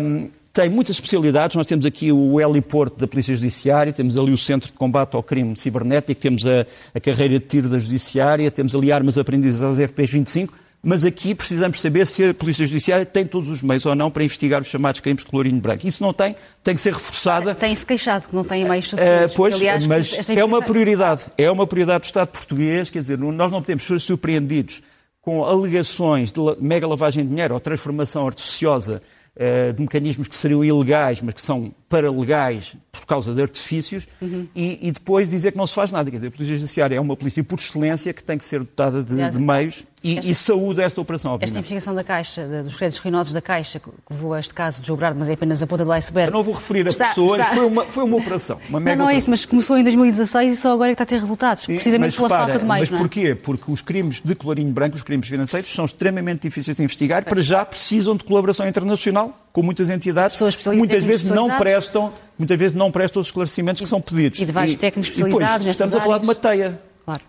um, 0.00 0.28
tem 0.52 0.68
muitas 0.68 0.96
especialidades. 0.96 1.56
Nós 1.56 1.66
temos 1.66 1.86
aqui 1.86 2.12
o 2.12 2.40
heliporto 2.40 2.98
da 2.98 3.06
Polícia 3.06 3.34
Judiciária, 3.34 3.92
temos 3.92 4.18
ali 4.18 4.32
o 4.32 4.38
Centro 4.38 4.68
de 4.68 4.74
Combate 4.74 5.16
ao 5.16 5.22
Crime 5.22 5.56
Cibernético, 5.56 6.20
temos 6.20 6.46
a, 6.46 6.66
a 6.94 7.00
carreira 7.00 7.38
de 7.38 7.46
tiro 7.46 7.68
da 7.68 7.78
Judiciária, 7.78 8.50
temos 8.50 8.74
ali 8.74 8.92
armas 8.92 9.16
aprendidas 9.16 9.62
às 9.62 9.78
FPs 9.78 10.10
25, 10.10 10.54
mas 10.84 11.04
aqui 11.04 11.34
precisamos 11.34 11.80
saber 11.80 12.06
se 12.06 12.24
a 12.24 12.34
Polícia 12.34 12.66
Judiciária 12.66 13.06
tem 13.06 13.24
todos 13.24 13.48
os 13.48 13.62
meios 13.62 13.86
ou 13.86 13.94
não 13.94 14.10
para 14.10 14.24
investigar 14.24 14.60
os 14.60 14.66
chamados 14.66 15.00
crimes 15.00 15.24
de 15.24 15.30
colorinho 15.30 15.60
branco. 15.60 15.86
Isso 15.86 16.02
não 16.02 16.12
tem, 16.12 16.34
tem 16.62 16.74
que 16.74 16.80
ser 16.80 16.92
reforçada. 16.92 17.54
Tem-se 17.54 17.86
queixado 17.86 18.28
que 18.28 18.34
não 18.34 18.42
tem 18.42 18.68
meios 18.68 18.90
suficientes. 18.90 19.32
Uh, 19.32 19.36
pois, 19.36 19.54
aliás, 19.54 19.86
mas 19.86 20.28
é 20.28 20.44
uma 20.44 20.60
prioridade. 20.60 21.22
É 21.38 21.50
uma 21.50 21.66
prioridade 21.66 22.00
do 22.00 22.06
Estado 22.06 22.28
português, 22.28 22.90
quer 22.90 22.98
dizer, 22.98 23.16
nós 23.16 23.52
não 23.52 23.60
podemos 23.62 23.84
ser 23.84 24.00
surpreendidos 24.00 24.82
com 25.22 25.44
alegações 25.44 26.32
de 26.32 26.40
mega 26.60 26.86
lavagem 26.86 27.22
de 27.22 27.30
dinheiro 27.30 27.54
ou 27.54 27.60
transformação 27.60 28.26
artificiosa 28.26 29.00
uh, 29.36 29.72
de 29.72 29.80
mecanismos 29.80 30.26
que 30.26 30.34
seriam 30.34 30.64
ilegais, 30.64 31.22
mas 31.22 31.34
que 31.34 31.40
são 31.40 31.72
paralegais 31.92 32.74
por 32.90 33.04
causa 33.04 33.34
de 33.34 33.42
artifícios, 33.42 34.08
uhum. 34.20 34.48
e, 34.54 34.88
e, 34.88 34.92
depois 34.92 35.28
dizer 35.28 35.52
que 35.52 35.58
não 35.58 35.66
se 35.66 35.74
faz 35.74 35.92
nada. 35.92 36.10
Quer 36.10 36.16
dizer, 36.16 36.28
a 36.28 36.30
Polícia 36.30 36.54
Judiciária 36.54 36.96
é 36.96 37.00
uma 37.00 37.14
polícia 37.14 37.44
por 37.44 37.58
excelência 37.58 38.14
que 38.14 38.24
tem 38.24 38.38
que 38.38 38.44
ser 38.44 38.60
dotada 38.60 39.02
de, 39.02 39.30
de 39.30 39.38
meios 39.38 39.84
e, 40.02 40.18
esta, 40.18 40.30
e 40.30 40.34
saúde 40.34 40.80
esta 40.80 41.00
operação, 41.00 41.32
obviamente. 41.32 41.50
Esta 41.50 41.58
investigação 41.58 41.94
da 41.94 42.02
Caixa, 42.02 42.62
dos 42.62 42.76
créditos 42.76 43.02
ruinosos 43.02 43.34
da 43.34 43.42
Caixa, 43.42 43.78
que 43.78 43.90
levou 44.10 44.32
a 44.32 44.40
este 44.40 44.54
caso 44.54 44.80
de 44.80 44.88
Joe 44.88 44.98
mas 45.16 45.28
é 45.28 45.34
apenas 45.34 45.62
a 45.62 45.66
ponta 45.66 45.84
do 45.84 45.92
iceberg. 45.92 46.28
Eu 46.28 46.32
não 46.32 46.42
vou 46.42 46.54
referir 46.54 46.88
as 46.88 46.96
pessoas, 46.96 47.40
está... 47.40 47.54
Foi, 47.54 47.66
uma, 47.66 47.84
foi 47.84 48.04
uma 48.04 48.16
operação, 48.16 48.58
uma 48.68 48.80
Não, 48.80 48.96
não 48.96 49.08
é 49.10 49.16
isso, 49.16 49.28
mas 49.28 49.44
começou 49.44 49.76
em 49.76 49.82
2016 49.82 50.52
e 50.52 50.56
só 50.56 50.72
agora 50.72 50.92
é 50.92 50.94
que 50.94 51.02
está 51.02 51.04
a 51.04 51.06
ter 51.06 51.20
resultados, 51.20 51.64
Sim, 51.64 51.74
precisamente 51.74 52.16
pela 52.16 52.28
repara, 52.28 52.44
falta 52.46 52.58
de 52.58 52.64
meios, 52.64 52.90
Mas 52.90 53.00
é? 53.00 53.02
porquê? 53.02 53.34
Porque 53.34 53.70
os 53.70 53.82
crimes 53.82 54.22
de 54.24 54.34
colorinho 54.34 54.72
branco, 54.72 54.96
os 54.96 55.02
crimes 55.02 55.28
financeiros, 55.28 55.72
são 55.72 55.84
extremamente 55.84 56.42
difíceis 56.42 56.76
de 56.76 56.82
investigar, 56.82 57.24
para 57.24 57.42
já 57.42 57.64
precisam 57.64 58.16
de 58.16 58.24
colaboração 58.24 58.66
internacional 58.66 59.41
com 59.52 59.62
muitas 59.62 59.90
entidades, 59.90 60.40
muitas 60.66 61.04
vezes 61.04 61.30
não 61.30 61.56
prestam 61.56 62.12
muitas 62.38 62.58
vezes 62.58 62.76
não 62.76 62.90
prestam 62.90 63.20
os 63.20 63.26
esclarecimentos 63.26 63.80
que 63.80 63.88
são 63.88 64.00
pedidos. 64.00 64.40
E 64.40 64.46
de 64.46 64.52
vários 64.52 64.76
técnicos 64.76 65.10
especializados 65.10 65.66
e 65.66 65.68
depois, 65.68 65.74
Estamos 65.74 65.94
a 65.94 66.00
falar 66.00 66.14
áreas. 66.14 66.22
de 66.22 66.26
uma 66.26 66.34
teia. 66.34 66.80
Claro. 67.04 67.22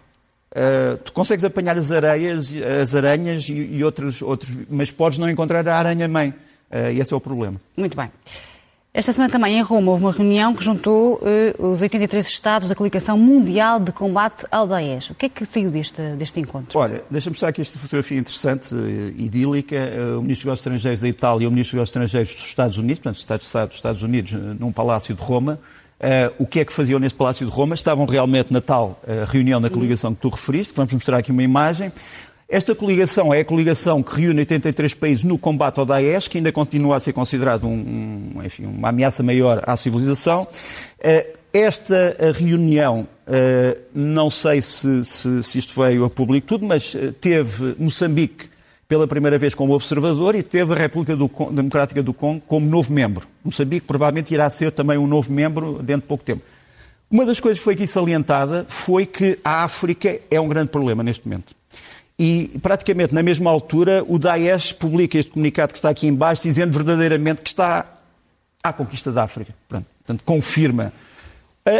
Uh, 0.56 0.98
tu 0.98 1.12
consegues 1.12 1.44
apanhar 1.46 1.78
as 1.78 1.92
areias, 1.92 2.54
as 2.82 2.96
aranhas 2.96 3.48
e, 3.50 3.54
e 3.54 3.84
outros, 3.84 4.22
outros, 4.22 4.52
mas 4.70 4.90
podes 4.90 5.18
não 5.18 5.30
encontrar 5.30 5.68
a 5.68 5.76
aranha-mãe. 5.76 6.30
Uh, 6.72 6.92
e 6.94 7.00
esse 7.00 7.14
é 7.14 7.16
o 7.16 7.22
problema. 7.22 7.60
Muito 7.78 7.96
bem. 7.96 8.10
Esta 8.96 9.12
semana 9.12 9.32
também 9.32 9.58
em 9.58 9.62
Roma 9.64 9.92
houve 9.92 10.04
uma 10.04 10.12
reunião 10.12 10.54
que 10.54 10.64
juntou 10.64 11.16
uh, 11.16 11.68
os 11.68 11.82
83 11.82 12.28
Estados 12.28 12.70
da 12.70 12.76
Coligação 12.76 13.18
Mundial 13.18 13.80
de 13.80 13.92
Combate 13.92 14.46
ao 14.52 14.68
Daesh. 14.68 15.10
O 15.10 15.16
que 15.16 15.26
é 15.26 15.30
que 15.30 15.44
saiu 15.48 15.72
deste, 15.72 16.00
deste 16.16 16.40
encontro? 16.40 16.78
Olha, 16.78 17.04
deixa-me 17.10 17.34
mostrar 17.34 17.50
aqui 17.50 17.62
esta 17.62 17.80
fotografia 17.80 18.20
interessante, 18.20 18.76
idílica. 19.18 19.76
o 19.76 20.22
Ministro 20.22 20.28
dos 20.28 20.46
Negócios 20.46 20.60
Estrangeiros 20.60 21.02
da 21.02 21.08
Itália 21.08 21.46
e 21.46 21.48
o 21.48 21.50
Ministro 21.50 21.72
dos 21.72 21.90
Negócios 21.90 21.90
Estrangeiros 21.90 22.34
dos 22.36 22.44
Estados 22.44 22.78
Unidos, 22.78 23.00
portanto, 23.00 23.42
Estado 23.42 23.68
dos 23.70 23.78
Estados 23.78 24.04
Unidos, 24.04 24.32
num 24.60 24.72
palácio 24.72 25.16
de 25.16 25.22
Roma, 25.24 25.60
Uh, 26.04 26.36
o 26.38 26.46
que 26.46 26.60
é 26.60 26.66
que 26.66 26.74
faziam 26.74 27.00
neste 27.00 27.18
Palácio 27.18 27.46
de 27.46 27.52
Roma? 27.54 27.76
Estavam 27.76 28.06
realmente 28.06 28.52
na 28.52 28.60
tal 28.60 29.00
uh, 29.04 29.24
reunião 29.26 29.62
da 29.62 29.70
coligação 29.70 30.14
que 30.14 30.20
tu 30.20 30.28
referiste, 30.28 30.74
que 30.74 30.78
vamos 30.78 30.92
mostrar 30.92 31.20
aqui 31.20 31.32
uma 31.32 31.44
imagem. 31.44 31.94
Esta 32.54 32.76
coligação 32.76 33.34
é 33.34 33.40
a 33.40 33.46
coligação 33.46 34.04
que 34.04 34.22
reúne 34.22 34.42
83 34.42 34.94
países 34.94 35.24
no 35.24 35.40
combate 35.40 35.80
ao 35.80 35.88
Daesh, 35.88 36.28
que 36.28 36.38
ainda 36.38 36.52
continua 36.52 36.98
a 36.98 37.00
ser 37.00 37.12
considerado 37.12 37.66
um, 37.66 38.30
enfim, 38.46 38.68
uma 38.68 38.90
ameaça 38.90 39.24
maior 39.24 39.64
à 39.66 39.76
civilização. 39.76 40.44
Uh, 40.44 41.38
esta 41.52 42.16
reunião, 42.36 43.08
não 43.94 44.30
sei 44.30 44.62
se, 44.62 45.04
se, 45.04 45.42
se, 45.42 45.58
isto 45.58 45.82
veio 45.82 46.06
a 46.06 46.10
público 46.12 46.46
tudo, 46.46 46.66
mas 46.66 46.96
teve 47.20 47.76
Moçambique 47.80 48.46
pela 48.88 49.08
primeira 49.08 49.38
vez 49.38 49.56
como 49.56 49.74
observador 49.74 50.36
e 50.36 50.44
teve 50.44 50.74
a 50.74 50.76
República 50.76 51.16
Democrática 51.52 52.04
do 52.04 52.14
Congo 52.14 52.42
como 52.48 52.68
novo 52.68 52.92
membro. 52.94 53.28
Moçambique 53.44 53.88
provavelmente 53.88 54.32
irá 54.32 54.48
ser 54.52 54.72
também 54.72 54.98
um 54.98 55.08
novo 55.08 55.32
membro 55.32 55.82
dentro 55.82 56.02
de 56.02 56.08
pouco 56.08 56.24
tempo. 56.24 56.44
Uma 57.10 57.26
das 57.26 57.40
coisas 57.40 57.60
que 57.60 57.64
foi 57.64 57.74
aqui 57.76 57.88
salientada 57.88 58.66
foi 58.68 59.06
que 59.06 59.40
a 59.44 59.64
África 59.64 60.20
é 60.32 60.40
um 60.40 60.48
grande 60.48 60.70
problema 60.70 61.04
neste 61.04 61.28
momento. 61.28 61.56
E 62.18 62.60
praticamente 62.62 63.14
na 63.14 63.24
mesma 63.24 63.50
altura 63.50 64.04
o 64.08 64.20
Daesh 64.20 64.72
publica 64.72 65.18
este 65.18 65.32
comunicado 65.32 65.72
que 65.72 65.80
está 65.80 65.90
aqui 65.90 66.08
embaixo 66.08 66.44
dizendo 66.44 66.72
verdadeiramente 66.72 67.42
que 67.42 67.50
está 67.50 67.86
à 68.62 68.72
conquista 68.72 69.12
da 69.12 69.24
África. 69.24 69.54
Pronto, 69.68 69.86
portanto, 70.00 70.24
confirma 70.24 70.94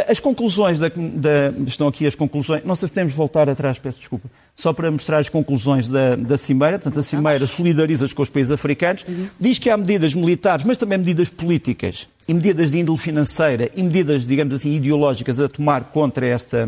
as 0.08 0.18
conclusões 0.18 0.78
da, 0.78 0.88
da, 0.88 1.52
estão 1.66 1.88
aqui 1.88 2.06
as 2.06 2.14
conclusões. 2.14 2.64
Não 2.64 2.74
sei 2.74 2.88
se 2.88 2.92
podemos 2.94 3.12
voltar 3.12 3.50
atrás, 3.50 3.78
peço 3.78 3.98
desculpa. 3.98 4.30
Só 4.56 4.72
para 4.72 4.90
mostrar 4.90 5.18
as 5.18 5.28
conclusões 5.28 5.88
da, 5.88 6.16
da 6.16 6.38
Cimeira. 6.38 6.78
Portanto, 6.78 7.00
a 7.00 7.02
Cimeira 7.02 7.46
solidariza-se 7.46 8.14
com 8.14 8.22
os 8.22 8.30
países 8.30 8.50
africanos. 8.50 9.04
Uhum. 9.06 9.28
Diz 9.38 9.58
que 9.58 9.68
há 9.68 9.76
medidas 9.76 10.14
militares, 10.14 10.64
mas 10.64 10.78
também 10.78 10.96
medidas 10.96 11.28
políticas 11.28 12.08
e 12.26 12.32
medidas 12.32 12.70
de 12.70 12.78
índole 12.78 12.96
financeira 12.96 13.70
e 13.74 13.82
medidas, 13.82 14.24
digamos 14.24 14.54
assim, 14.54 14.74
ideológicas 14.74 15.38
a 15.38 15.48
tomar 15.50 15.84
contra 15.84 16.24
esta, 16.26 16.66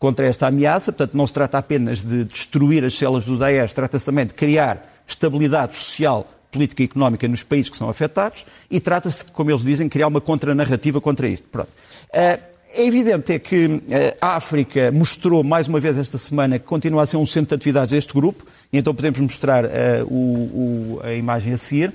contra 0.00 0.26
esta 0.26 0.48
ameaça. 0.48 0.90
Portanto, 0.90 1.16
não 1.16 1.26
se 1.26 1.32
trata 1.32 1.58
apenas 1.58 2.02
de 2.02 2.24
destruir 2.24 2.82
as 2.84 2.94
células 2.94 3.26
do 3.26 3.36
Daesh, 3.36 3.72
trata-se 3.74 4.06
também 4.06 4.26
de 4.26 4.34
criar 4.34 4.90
estabilidade 5.06 5.76
social 5.76 6.26
política 6.50 6.82
e 6.82 6.86
económica 6.86 7.28
nos 7.28 7.44
países 7.44 7.70
que 7.70 7.76
são 7.76 7.88
afetados 7.88 8.44
e 8.68 8.80
trata-se, 8.80 9.24
como 9.26 9.52
eles 9.52 9.62
dizem, 9.62 9.86
de 9.86 9.90
criar 9.90 10.08
uma 10.08 10.20
contranarrativa 10.20 11.00
contra 11.00 11.28
isto. 11.28 11.46
Pronto. 11.48 11.68
Uh, 12.08 12.50
é 12.72 12.86
evidente 12.86 13.32
é 13.32 13.38
que 13.38 13.82
eh, 13.90 14.16
a 14.20 14.36
África 14.36 14.92
mostrou 14.92 15.42
mais 15.42 15.66
uma 15.66 15.80
vez 15.80 15.98
esta 15.98 16.16
semana 16.16 16.56
que 16.56 16.64
continua 16.64 17.02
a 17.02 17.06
ser 17.06 17.16
um 17.16 17.26
centro 17.26 17.48
de 17.48 17.54
atividades 17.56 17.90
deste 17.90 18.14
grupo, 18.14 18.46
e 18.72 18.78
então 18.78 18.94
podemos 18.94 19.18
mostrar 19.18 19.64
uh, 19.64 19.68
o, 20.06 20.98
o, 20.98 21.00
a 21.02 21.12
imagem 21.12 21.52
a 21.52 21.58
seguir. 21.58 21.92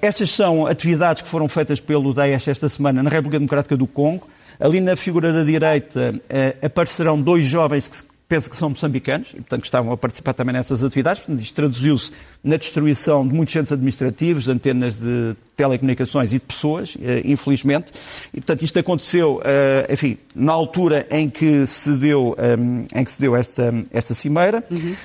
Estas 0.00 0.30
são 0.30 0.66
atividades 0.66 1.22
que 1.22 1.28
foram 1.28 1.46
feitas 1.46 1.78
pelo 1.78 2.12
Daesh 2.14 2.48
esta 2.48 2.68
semana 2.70 3.02
na 3.02 3.10
República 3.10 3.38
Democrática 3.38 3.76
do 3.76 3.86
Congo. 3.86 4.26
Ali 4.58 4.80
na 4.80 4.96
figura 4.96 5.32
da 5.32 5.44
direita 5.44 6.14
uh, 6.14 6.66
aparecerão 6.66 7.20
dois 7.20 7.46
jovens 7.46 7.88
que 7.88 7.96
se 7.96 8.04
penso 8.32 8.48
que 8.48 8.56
são 8.56 8.70
moçambicanos, 8.70 9.32
e, 9.34 9.36
portanto, 9.36 9.60
que 9.60 9.66
estavam 9.66 9.92
a 9.92 9.96
participar 9.96 10.32
também 10.32 10.54
nessas 10.54 10.82
atividades. 10.82 11.20
Portanto, 11.20 11.42
isto 11.42 11.54
traduziu-se 11.54 12.12
na 12.42 12.56
destruição 12.56 13.28
de 13.28 13.34
muitos 13.34 13.52
centros 13.52 13.72
administrativos, 13.72 14.48
antenas 14.48 14.98
de 14.98 15.36
telecomunicações 15.54 16.32
e 16.32 16.38
de 16.38 16.44
pessoas, 16.46 16.96
eh, 17.02 17.20
infelizmente. 17.26 17.92
E, 18.32 18.38
portanto, 18.38 18.62
isto 18.62 18.78
aconteceu, 18.78 19.42
eh, 19.44 19.86
enfim, 19.92 20.16
na 20.34 20.50
altura 20.50 21.06
em 21.10 21.28
que 21.28 21.66
se 21.66 21.94
deu, 21.98 22.34
eh, 22.38 22.98
em 22.98 23.04
que 23.04 23.12
se 23.12 23.20
deu 23.20 23.36
esta, 23.36 23.70
esta 23.92 24.14
cimeira. 24.14 24.64
Uhum. 24.70 24.96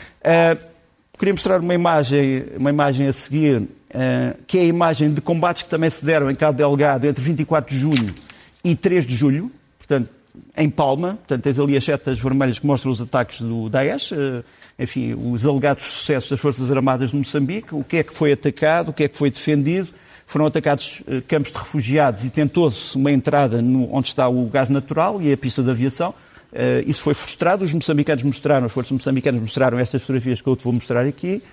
Queria 1.19 1.33
mostrar 1.33 1.59
uma 1.59 1.73
imagem, 1.73 2.45
uma 2.57 2.69
imagem 2.69 3.07
a 3.07 3.13
seguir, 3.13 3.63
que 4.45 4.57
é 4.57 4.61
a 4.61 4.65
imagem 4.65 5.11
de 5.11 5.19
combates 5.19 5.63
que 5.63 5.69
também 5.69 5.89
se 5.89 6.05
deram 6.05 6.29
em 6.29 6.35
Cabo 6.35 6.55
Delgado 6.55 7.07
entre 7.07 7.21
24 7.21 7.73
de 7.73 7.81
junho 7.81 8.15
e 8.71 8.75
3 8.75 9.05
de 9.05 9.15
julho. 9.15 9.49
Portanto, 9.77 10.09
em 10.55 10.69
Palma, 10.69 11.15
portanto, 11.15 11.41
tens 11.41 11.57
ali 11.57 11.77
as 11.77 11.83
setas 11.83 12.19
vermelhas 12.19 12.59
que 12.59 12.67
mostram 12.67 12.91
os 12.91 13.01
ataques 13.01 13.41
do 13.41 13.69
Daesh, 13.69 14.11
eh, 14.11 14.43
enfim, 14.77 15.13
os 15.13 15.45
alegados 15.45 15.83
sucessos 15.85 16.29
das 16.29 16.39
Forças 16.39 16.69
Armadas 16.69 17.11
de 17.11 17.15
Moçambique, 17.15 17.73
o 17.73 17.83
que 17.83 17.97
é 17.97 18.03
que 18.03 18.13
foi 18.13 18.33
atacado, 18.33 18.89
o 18.89 18.93
que 18.93 19.05
é 19.05 19.07
que 19.07 19.17
foi 19.17 19.31
defendido. 19.31 19.89
Foram 20.25 20.45
atacados 20.45 21.01
eh, 21.07 21.21
campos 21.27 21.51
de 21.51 21.57
refugiados 21.57 22.25
e 22.25 22.29
tentou-se 22.29 22.95
uma 22.97 23.11
entrada 23.11 23.61
no, 23.61 23.93
onde 23.93 24.09
está 24.09 24.27
o 24.27 24.45
gás 24.47 24.67
natural 24.67 25.21
e 25.21 25.31
a 25.31 25.37
pista 25.37 25.63
de 25.63 25.69
aviação. 25.69 26.13
Uh, 26.51 26.89
isso 26.89 27.01
foi 27.01 27.13
frustrado, 27.13 27.65
os 27.65 27.73
moçambicanos 27.73 28.23
mostraram, 28.23 28.65
as 28.65 28.71
forças 28.71 28.93
moçambicanas 28.93 29.41
mostraram 29.41 29.77
estas 29.77 30.01
fotografias 30.01 30.39
que 30.39 30.47
eu 30.47 30.55
te 30.55 30.63
vou 30.63 30.71
mostrar 30.71 31.05
aqui, 31.05 31.43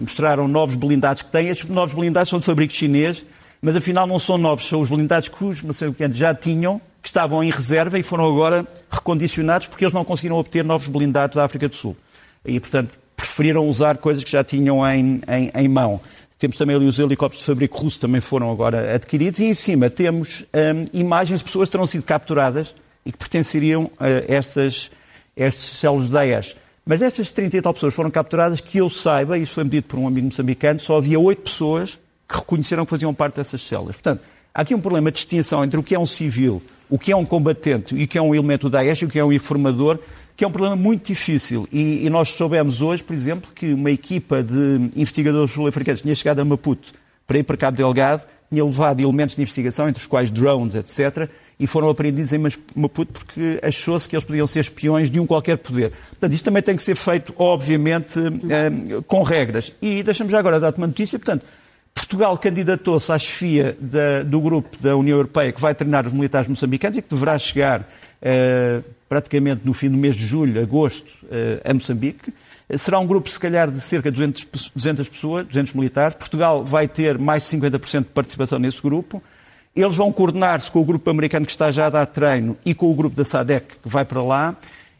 mostraram 0.00 0.46
novos 0.46 0.76
blindados 0.76 1.22
que 1.22 1.30
têm. 1.30 1.48
Estes 1.48 1.68
novos 1.68 1.92
blindados 1.92 2.30
são 2.30 2.38
de 2.38 2.44
fabrico 2.44 2.72
chinês, 2.72 3.24
mas 3.64 3.74
afinal 3.74 4.06
não 4.06 4.18
são 4.18 4.36
novos, 4.36 4.68
são 4.68 4.82
os 4.82 4.90
blindados 4.90 5.30
que 5.30 5.42
os 5.42 5.62
moçambicanos 5.62 6.18
já 6.18 6.34
tinham 6.34 6.78
que 7.00 7.08
estavam 7.08 7.42
em 7.42 7.50
reserva 7.50 7.98
e 7.98 8.02
foram 8.02 8.26
agora 8.26 8.66
recondicionados 8.90 9.68
porque 9.68 9.86
eles 9.86 9.94
não 9.94 10.04
conseguiram 10.04 10.36
obter 10.36 10.62
novos 10.62 10.86
blindados 10.86 11.36
da 11.36 11.46
África 11.46 11.66
do 11.66 11.74
Sul. 11.74 11.96
E, 12.44 12.60
portanto, 12.60 12.94
preferiram 13.16 13.66
usar 13.66 13.96
coisas 13.96 14.22
que 14.22 14.30
já 14.30 14.44
tinham 14.44 14.86
em, 14.86 15.22
em, 15.26 15.50
em 15.54 15.66
mão. 15.66 15.98
Temos 16.38 16.58
também 16.58 16.76
ali 16.76 16.84
os 16.84 16.98
helicópteros 16.98 17.40
de 17.42 17.46
fabrico 17.46 17.78
russo 17.78 17.98
também 17.98 18.20
foram 18.20 18.52
agora 18.52 18.94
adquiridos 18.94 19.40
e 19.40 19.44
em 19.44 19.54
cima 19.54 19.88
temos 19.88 20.42
hum, 20.42 20.84
imagens 20.92 21.40
de 21.40 21.44
pessoas 21.46 21.70
que 21.70 21.72
terão 21.72 21.86
sido 21.86 22.04
capturadas 22.04 22.74
e 23.06 23.12
que 23.12 23.16
pertenceriam 23.16 23.90
a 23.98 24.08
estas, 24.30 24.90
estes 25.34 25.78
células 25.78 26.04
de 26.04 26.12
Daesh. 26.12 26.54
Mas 26.84 27.00
estas 27.00 27.30
30 27.30 27.56
e 27.56 27.62
tal 27.62 27.72
pessoas 27.72 27.94
foram 27.94 28.10
capturadas, 28.10 28.60
que 28.60 28.76
eu 28.76 28.90
saiba, 28.90 29.38
isso 29.38 29.54
foi 29.54 29.64
medido 29.64 29.86
por 29.86 29.98
um 29.98 30.06
amigo 30.06 30.26
moçambicano, 30.26 30.78
só 30.78 30.98
havia 30.98 31.18
oito 31.18 31.40
pessoas 31.40 31.98
que 32.28 32.36
reconheceram 32.36 32.84
que 32.84 32.90
faziam 32.90 33.12
parte 33.12 33.36
dessas 33.36 33.60
células. 33.60 33.96
Portanto, 33.96 34.22
há 34.54 34.62
aqui 34.62 34.74
um 34.74 34.80
problema 34.80 35.10
de 35.10 35.16
distinção 35.16 35.64
entre 35.64 35.78
o 35.78 35.82
que 35.82 35.94
é 35.94 35.98
um 35.98 36.06
civil 36.06 36.62
o 36.88 36.98
que 36.98 37.12
é 37.12 37.16
um 37.16 37.24
combatente 37.24 37.94
e 37.94 38.04
o 38.04 38.08
que 38.08 38.18
é 38.18 38.22
um 38.22 38.34
elemento 38.34 38.68
do 38.68 38.70
Daesh 38.70 39.02
e 39.02 39.04
o 39.04 39.08
que 39.08 39.18
é 39.18 39.24
um 39.24 39.32
informador, 39.32 39.98
que 40.36 40.44
é 40.44 40.46
um 40.46 40.50
problema 40.50 40.76
muito 40.76 41.06
difícil. 41.06 41.68
E, 41.72 42.06
e 42.06 42.10
nós 42.10 42.30
soubemos 42.30 42.82
hoje, 42.82 43.02
por 43.02 43.14
exemplo, 43.14 43.50
que 43.54 43.72
uma 43.72 43.90
equipa 43.90 44.42
de 44.42 44.90
investigadores 44.96 45.52
sul-africanos 45.52 46.02
tinha 46.02 46.14
chegado 46.14 46.40
a 46.40 46.44
Maputo 46.44 46.92
para 47.26 47.38
ir 47.38 47.42
para 47.42 47.56
Cabo 47.56 47.76
Delgado, 47.76 48.24
tinha 48.50 48.64
levado 48.64 49.00
elementos 49.00 49.34
de 49.34 49.42
investigação, 49.42 49.88
entre 49.88 50.00
os 50.00 50.06
quais 50.06 50.30
drones, 50.30 50.74
etc., 50.74 51.28
e 51.58 51.66
foram 51.66 51.88
apreendidos 51.88 52.32
em 52.32 52.38
Maputo 52.74 53.12
porque 53.12 53.60
achou-se 53.62 54.08
que 54.08 54.16
eles 54.16 54.24
podiam 54.24 54.46
ser 54.46 54.58
espiões 54.58 55.08
de 55.08 55.20
um 55.20 55.26
qualquer 55.26 55.56
poder. 55.56 55.92
Portanto, 56.10 56.32
isto 56.32 56.44
também 56.44 56.62
tem 56.62 56.76
que 56.76 56.82
ser 56.82 56.96
feito, 56.96 57.32
obviamente, 57.38 58.18
eh, 58.18 59.00
com 59.06 59.22
regras. 59.22 59.72
E 59.80 60.02
deixamos 60.02 60.32
já 60.32 60.38
agora 60.40 60.58
dar-te 60.58 60.78
uma 60.78 60.88
notícia, 60.88 61.16
portanto, 61.16 61.46
Portugal 61.94 62.36
candidatou-se 62.36 63.10
à 63.12 63.18
chefia 63.18 63.76
da, 63.80 64.22
do 64.24 64.40
grupo 64.40 64.76
da 64.80 64.96
União 64.96 65.16
Europeia 65.16 65.52
que 65.52 65.60
vai 65.60 65.74
treinar 65.74 66.06
os 66.06 66.12
militares 66.12 66.48
moçambicanos 66.48 66.96
e 66.96 67.02
que 67.02 67.08
deverá 67.08 67.38
chegar 67.38 67.88
eh, 68.20 68.80
praticamente 69.08 69.60
no 69.64 69.72
fim 69.72 69.88
do 69.88 69.96
mês 69.96 70.16
de 70.16 70.26
julho, 70.26 70.60
agosto, 70.60 71.06
eh, 71.30 71.60
a 71.64 71.72
Moçambique. 71.72 72.32
Será 72.76 72.98
um 72.98 73.06
grupo, 73.06 73.28
se 73.28 73.38
calhar, 73.38 73.70
de 73.70 73.80
cerca 73.80 74.10
de 74.10 74.16
200, 74.16 74.72
200 74.74 75.08
pessoas, 75.08 75.46
200 75.46 75.72
militares. 75.74 76.16
Portugal 76.16 76.64
vai 76.64 76.88
ter 76.88 77.18
mais 77.18 77.48
de 77.48 77.56
50% 77.56 78.00
de 78.00 78.08
participação 78.08 78.58
nesse 78.58 78.82
grupo. 78.82 79.22
Eles 79.76 79.96
vão 79.96 80.10
coordenar-se 80.12 80.70
com 80.70 80.80
o 80.80 80.84
grupo 80.84 81.08
americano 81.10 81.44
que 81.44 81.52
está 81.52 81.70
já 81.70 81.86
a 81.86 81.90
dar 81.90 82.06
treino 82.06 82.56
e 82.64 82.74
com 82.74 82.90
o 82.90 82.94
grupo 82.94 83.14
da 83.14 83.24
SADEC 83.24 83.76
que 83.82 83.88
vai 83.88 84.04
para 84.04 84.22
lá. 84.22 84.56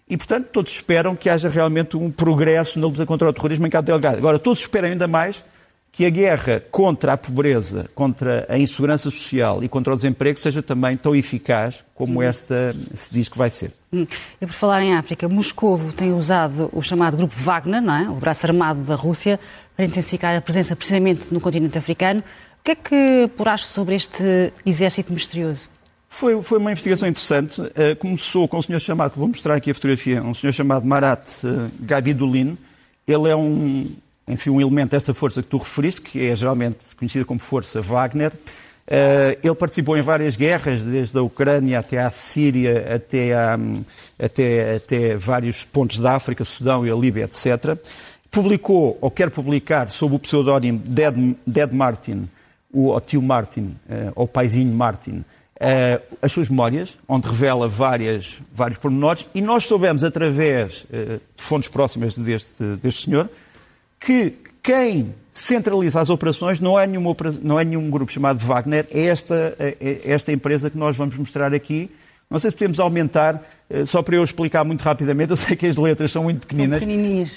E, 0.08 0.16
portanto, 0.16 0.48
todos 0.52 0.72
esperam 0.72 1.16
que 1.16 1.30
haja 1.30 1.48
realmente 1.48 1.96
um 1.96 2.10
progresso 2.10 2.78
na 2.78 2.86
luta 2.86 3.06
contra 3.06 3.28
o 3.28 3.32
terrorismo 3.32 3.66
em 3.66 3.70
Cabo 3.70 3.86
Delgado. 3.86 4.18
Agora, 4.18 4.38
todos 4.38 4.60
esperam 4.60 4.88
ainda 4.88 5.08
mais 5.08 5.42
que 5.94 6.04
a 6.04 6.10
guerra 6.10 6.60
contra 6.72 7.12
a 7.12 7.16
pobreza, 7.16 7.88
contra 7.94 8.44
a 8.48 8.58
insegurança 8.58 9.08
social 9.10 9.62
e 9.62 9.68
contra 9.68 9.92
o 9.92 9.96
desemprego 9.96 10.36
seja 10.36 10.60
também 10.60 10.96
tão 10.96 11.14
eficaz 11.14 11.84
como 11.94 12.20
esta 12.20 12.74
se 12.96 13.14
diz 13.14 13.28
que 13.28 13.38
vai 13.38 13.48
ser. 13.48 13.70
Hum. 13.92 14.04
E 14.40 14.44
por 14.44 14.52
falar 14.52 14.82
em 14.82 14.92
África, 14.92 15.28
Moscovo 15.28 15.92
tem 15.92 16.12
usado 16.12 16.68
o 16.72 16.82
chamado 16.82 17.16
Grupo 17.16 17.36
Wagner, 17.38 17.80
não 17.80 17.94
é? 17.94 18.10
o 18.10 18.14
braço 18.14 18.44
armado 18.44 18.82
da 18.82 18.96
Rússia, 18.96 19.38
para 19.76 19.84
intensificar 19.84 20.36
a 20.36 20.40
presença 20.40 20.74
precisamente 20.74 21.32
no 21.32 21.40
continente 21.40 21.78
africano. 21.78 22.24
O 22.60 22.64
que 22.64 22.72
é 22.72 22.74
que 22.74 23.22
apuraste 23.26 23.68
sobre 23.68 23.94
este 23.94 24.52
exército 24.66 25.12
misterioso? 25.12 25.70
Foi, 26.08 26.42
foi 26.42 26.58
uma 26.58 26.72
investigação 26.72 27.08
interessante. 27.08 27.60
Uh, 27.60 27.94
começou 28.00 28.48
com 28.48 28.58
um 28.58 28.62
senhor 28.62 28.80
chamado, 28.80 29.12
vou 29.14 29.28
mostrar 29.28 29.54
aqui 29.54 29.70
a 29.70 29.74
fotografia, 29.74 30.20
um 30.20 30.34
senhor 30.34 30.52
chamado 30.52 30.84
Marat 30.84 31.44
uh, 31.44 31.70
Gabidulin. 31.78 32.58
Ele 33.06 33.28
é 33.28 33.36
um, 33.36 33.94
enfim, 34.26 34.50
um 34.50 34.60
elemento 34.60 34.90
dessa 34.90 35.12
força 35.12 35.42
que 35.42 35.48
tu 35.48 35.58
referiste, 35.58 36.00
que 36.00 36.28
é 36.28 36.34
geralmente 36.34 36.96
conhecida 36.96 37.24
como 37.24 37.40
Força 37.40 37.80
Wagner, 37.80 38.32
Uh, 38.86 39.32
ele 39.42 39.54
participou 39.54 39.96
em 39.96 40.02
várias 40.02 40.36
guerras, 40.36 40.82
desde 40.82 41.16
a 41.16 41.22
Ucrânia 41.22 41.78
até 41.78 41.98
à 41.98 42.10
Síria, 42.10 42.94
até, 42.94 43.32
a, 43.32 43.58
até, 44.22 44.76
até 44.76 45.16
vários 45.16 45.64
pontos 45.64 45.98
da 45.98 46.14
África, 46.14 46.44
Sudão 46.44 46.86
e 46.86 46.90
a 46.90 46.94
Líbia, 46.94 47.24
etc. 47.24 47.78
Publicou, 48.30 48.98
ou 49.00 49.10
quer 49.10 49.30
publicar, 49.30 49.88
sob 49.88 50.16
o 50.16 50.18
pseudónimo 50.18 50.82
Dead, 50.84 51.14
Dead 51.46 51.72
Martin, 51.72 52.28
o 52.70 53.00
tio 53.00 53.22
Martin, 53.22 53.74
uh, 53.88 54.12
ou 54.14 54.28
paizinho 54.28 54.74
Martin, 54.74 55.24
uh, 55.56 56.16
as 56.20 56.30
suas 56.30 56.50
memórias, 56.50 56.98
onde 57.08 57.26
revela 57.26 57.66
várias, 57.66 58.38
vários 58.52 58.76
pormenores, 58.76 59.26
e 59.34 59.40
nós 59.40 59.64
soubemos, 59.64 60.04
através 60.04 60.84
de 60.90 61.20
fontes 61.36 61.70
próximas 61.70 62.18
deste, 62.18 62.62
deste 62.82 63.06
senhor, 63.06 63.30
que 63.98 64.34
quem 64.62 65.14
centraliza 65.32 66.00
as 66.00 66.10
operações 66.10 66.60
não 66.60 66.78
é, 66.78 66.86
nenhum, 66.86 67.04
não 67.42 67.58
é 67.58 67.64
nenhum 67.64 67.90
grupo 67.90 68.10
chamado 68.10 68.38
Wagner, 68.38 68.86
é 68.90 69.06
esta, 69.06 69.56
é, 69.58 69.76
é 69.80 70.12
esta 70.12 70.30
empresa 70.30 70.70
que 70.70 70.78
nós 70.78 70.96
vamos 70.96 71.18
mostrar 71.18 71.52
aqui. 71.52 71.90
Não 72.30 72.38
sei 72.38 72.50
se 72.50 72.56
podemos 72.56 72.80
aumentar, 72.80 73.42
eh, 73.68 73.84
só 73.84 74.02
para 74.02 74.16
eu 74.16 74.24
explicar 74.24 74.64
muito 74.64 74.82
rapidamente, 74.82 75.30
eu 75.30 75.36
sei 75.36 75.56
que 75.56 75.66
as 75.66 75.76
letras 75.76 76.10
são 76.12 76.22
muito 76.22 76.46
pequeninas. 76.46 76.82
São 76.82 76.88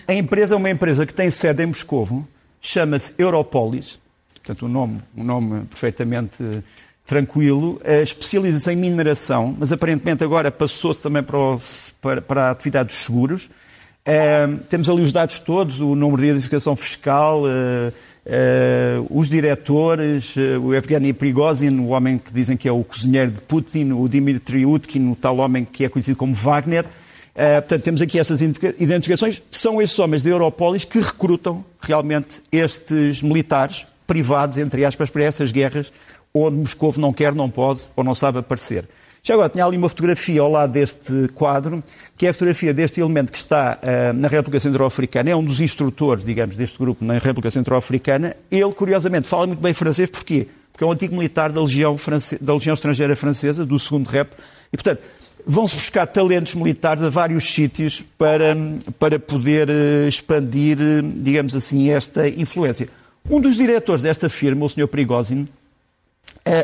a 0.08 0.14
empresa 0.14 0.56
é 0.56 0.58
uma 0.58 0.70
empresa 0.70 1.06
que 1.06 1.14
tem 1.14 1.30
sede 1.30 1.64
em 1.64 1.66
Moscovo, 1.66 2.28
chama-se 2.62 3.14
Europolis, 3.18 4.00
portanto 4.36 4.66
um 4.66 4.70
nome, 4.70 5.00
um 5.16 5.24
nome 5.24 5.66
perfeitamente 5.66 6.44
tranquilo, 7.06 7.82
eh, 7.84 8.04
especializa-se 8.04 8.72
em 8.72 8.76
mineração, 8.76 9.56
mas 9.58 9.72
aparentemente 9.72 10.24
agora 10.24 10.52
passou-se 10.52 11.02
também 11.02 11.24
para, 11.24 11.38
o, 11.38 11.60
para, 12.02 12.22
para 12.22 12.48
a 12.48 12.52
atividade 12.52 12.90
dos 12.90 12.98
seguros. 12.98 13.50
Uh, 14.08 14.58
temos 14.70 14.90
ali 14.90 15.02
os 15.02 15.12
dados 15.12 15.38
todos, 15.38 15.82
o 15.82 15.94
número 15.94 16.22
de 16.22 16.30
identificação 16.30 16.78
fiscal, 16.78 17.42
uh, 17.42 17.48
uh, 17.50 19.08
os 19.10 19.28
diretores, 19.28 20.34
o 20.64 20.74
Evgeny 20.74 21.12
Prigozhin, 21.12 21.78
o 21.78 21.88
homem 21.88 22.18
que 22.18 22.32
dizem 22.32 22.56
que 22.56 22.70
é 22.70 22.72
o 22.72 22.86
cozinheiro 22.86 23.32
de 23.32 23.42
Putin, 23.42 23.92
o 23.92 24.08
Dmitry 24.08 24.66
Utkin, 24.66 25.12
o 25.12 25.16
tal 25.16 25.40
homem 25.40 25.66
que 25.66 25.84
é 25.84 25.90
conhecido 25.90 26.16
como 26.16 26.34
Wagner. 26.34 26.86
portanto, 27.36 27.84
temos 27.84 28.02
aqui 28.02 28.18
essas 28.18 28.42
identificações. 28.42 29.42
São 29.52 29.82
esses 29.82 30.00
homens 30.00 30.24
da 30.24 30.30
Europolis 30.30 30.86
que 30.86 31.00
recrutam 31.00 31.66
realmente 31.82 32.42
estes 32.50 33.22
militares 33.22 33.86
privados, 34.08 34.58
entre 34.58 34.86
aspas, 34.86 35.10
para 35.10 35.24
essas 35.24 35.52
guerras 35.52 35.92
onde 36.34 36.58
Moscou 36.58 36.94
não 36.98 37.12
quer, 37.12 37.36
não 37.36 37.50
pode 37.50 37.82
ou 37.94 38.06
não 38.06 38.16
sabe 38.16 38.40
aparecer. 38.40 38.86
Já 39.27 39.34
agora, 39.34 39.50
tinha 39.50 39.65
ali 39.65 39.75
uma 39.75 39.89
fotografia 39.89 40.39
ao 40.39 40.50
lado 40.50 40.72
deste 40.72 41.27
quadro, 41.36 41.84
que 42.15 42.25
é 42.25 42.29
a 42.29 42.34
fotografia 42.34 42.74
deste 42.74 43.01
elemento 43.01 43.29
que 43.29 43.38
está 43.38 43.77
uh, 43.77 44.13
na 44.13 44.29
República 44.29 44.57
Centro-Africana, 44.57 45.29
é 45.29 45.36
um 45.36 45.43
dos 45.43 45.60
instrutores, 45.60 46.24
digamos, 46.24 46.55
deste 46.55 46.79
grupo 46.79 47.03
na 47.03 47.15
República 47.15 47.51
Centro-Africana. 47.51 48.38
Ele, 48.50 48.72
curiosamente, 48.72 49.27
fala 49.27 49.46
muito 49.46 49.60
bem 49.60 49.74
francês, 49.74 50.10
porquê? 50.10 50.48
Porque 50.72 50.81
é 50.81 50.88
um 50.88 50.91
antigo 50.91 51.13
militar 51.13 51.51
da 51.51 51.62
Legião, 51.62 51.98
France... 51.98 52.41
da 52.41 52.53
Legião 52.53 52.74
Estrangeira 52.74 53.17
Francesa, 53.17 53.65
do 53.65 53.77
segundo 53.77 54.07
rep, 54.07 54.31
e, 54.72 54.77
portanto, 54.77 55.01
vão-se 55.46 55.75
buscar 55.75 56.07
talentos 56.07 56.55
militares 56.55 57.03
a 57.03 57.10
vários 57.10 57.53
sítios 57.53 58.01
para, 58.17 58.55
para 58.98 59.19
poder 59.19 59.67
uh, 59.67 60.07
expandir, 60.07 60.77
uh, 60.79 61.03
digamos 61.03 61.53
assim, 61.53 61.89
esta 61.89 62.29
influência. 62.29 62.88
Um 63.29 63.41
dos 63.41 63.57
diretores 63.57 64.03
desta 64.03 64.29
firma, 64.29 64.65
o 64.65 64.69
Sr. 64.69 64.88
Prigozhin, 64.88 65.41
eh, 65.41 65.57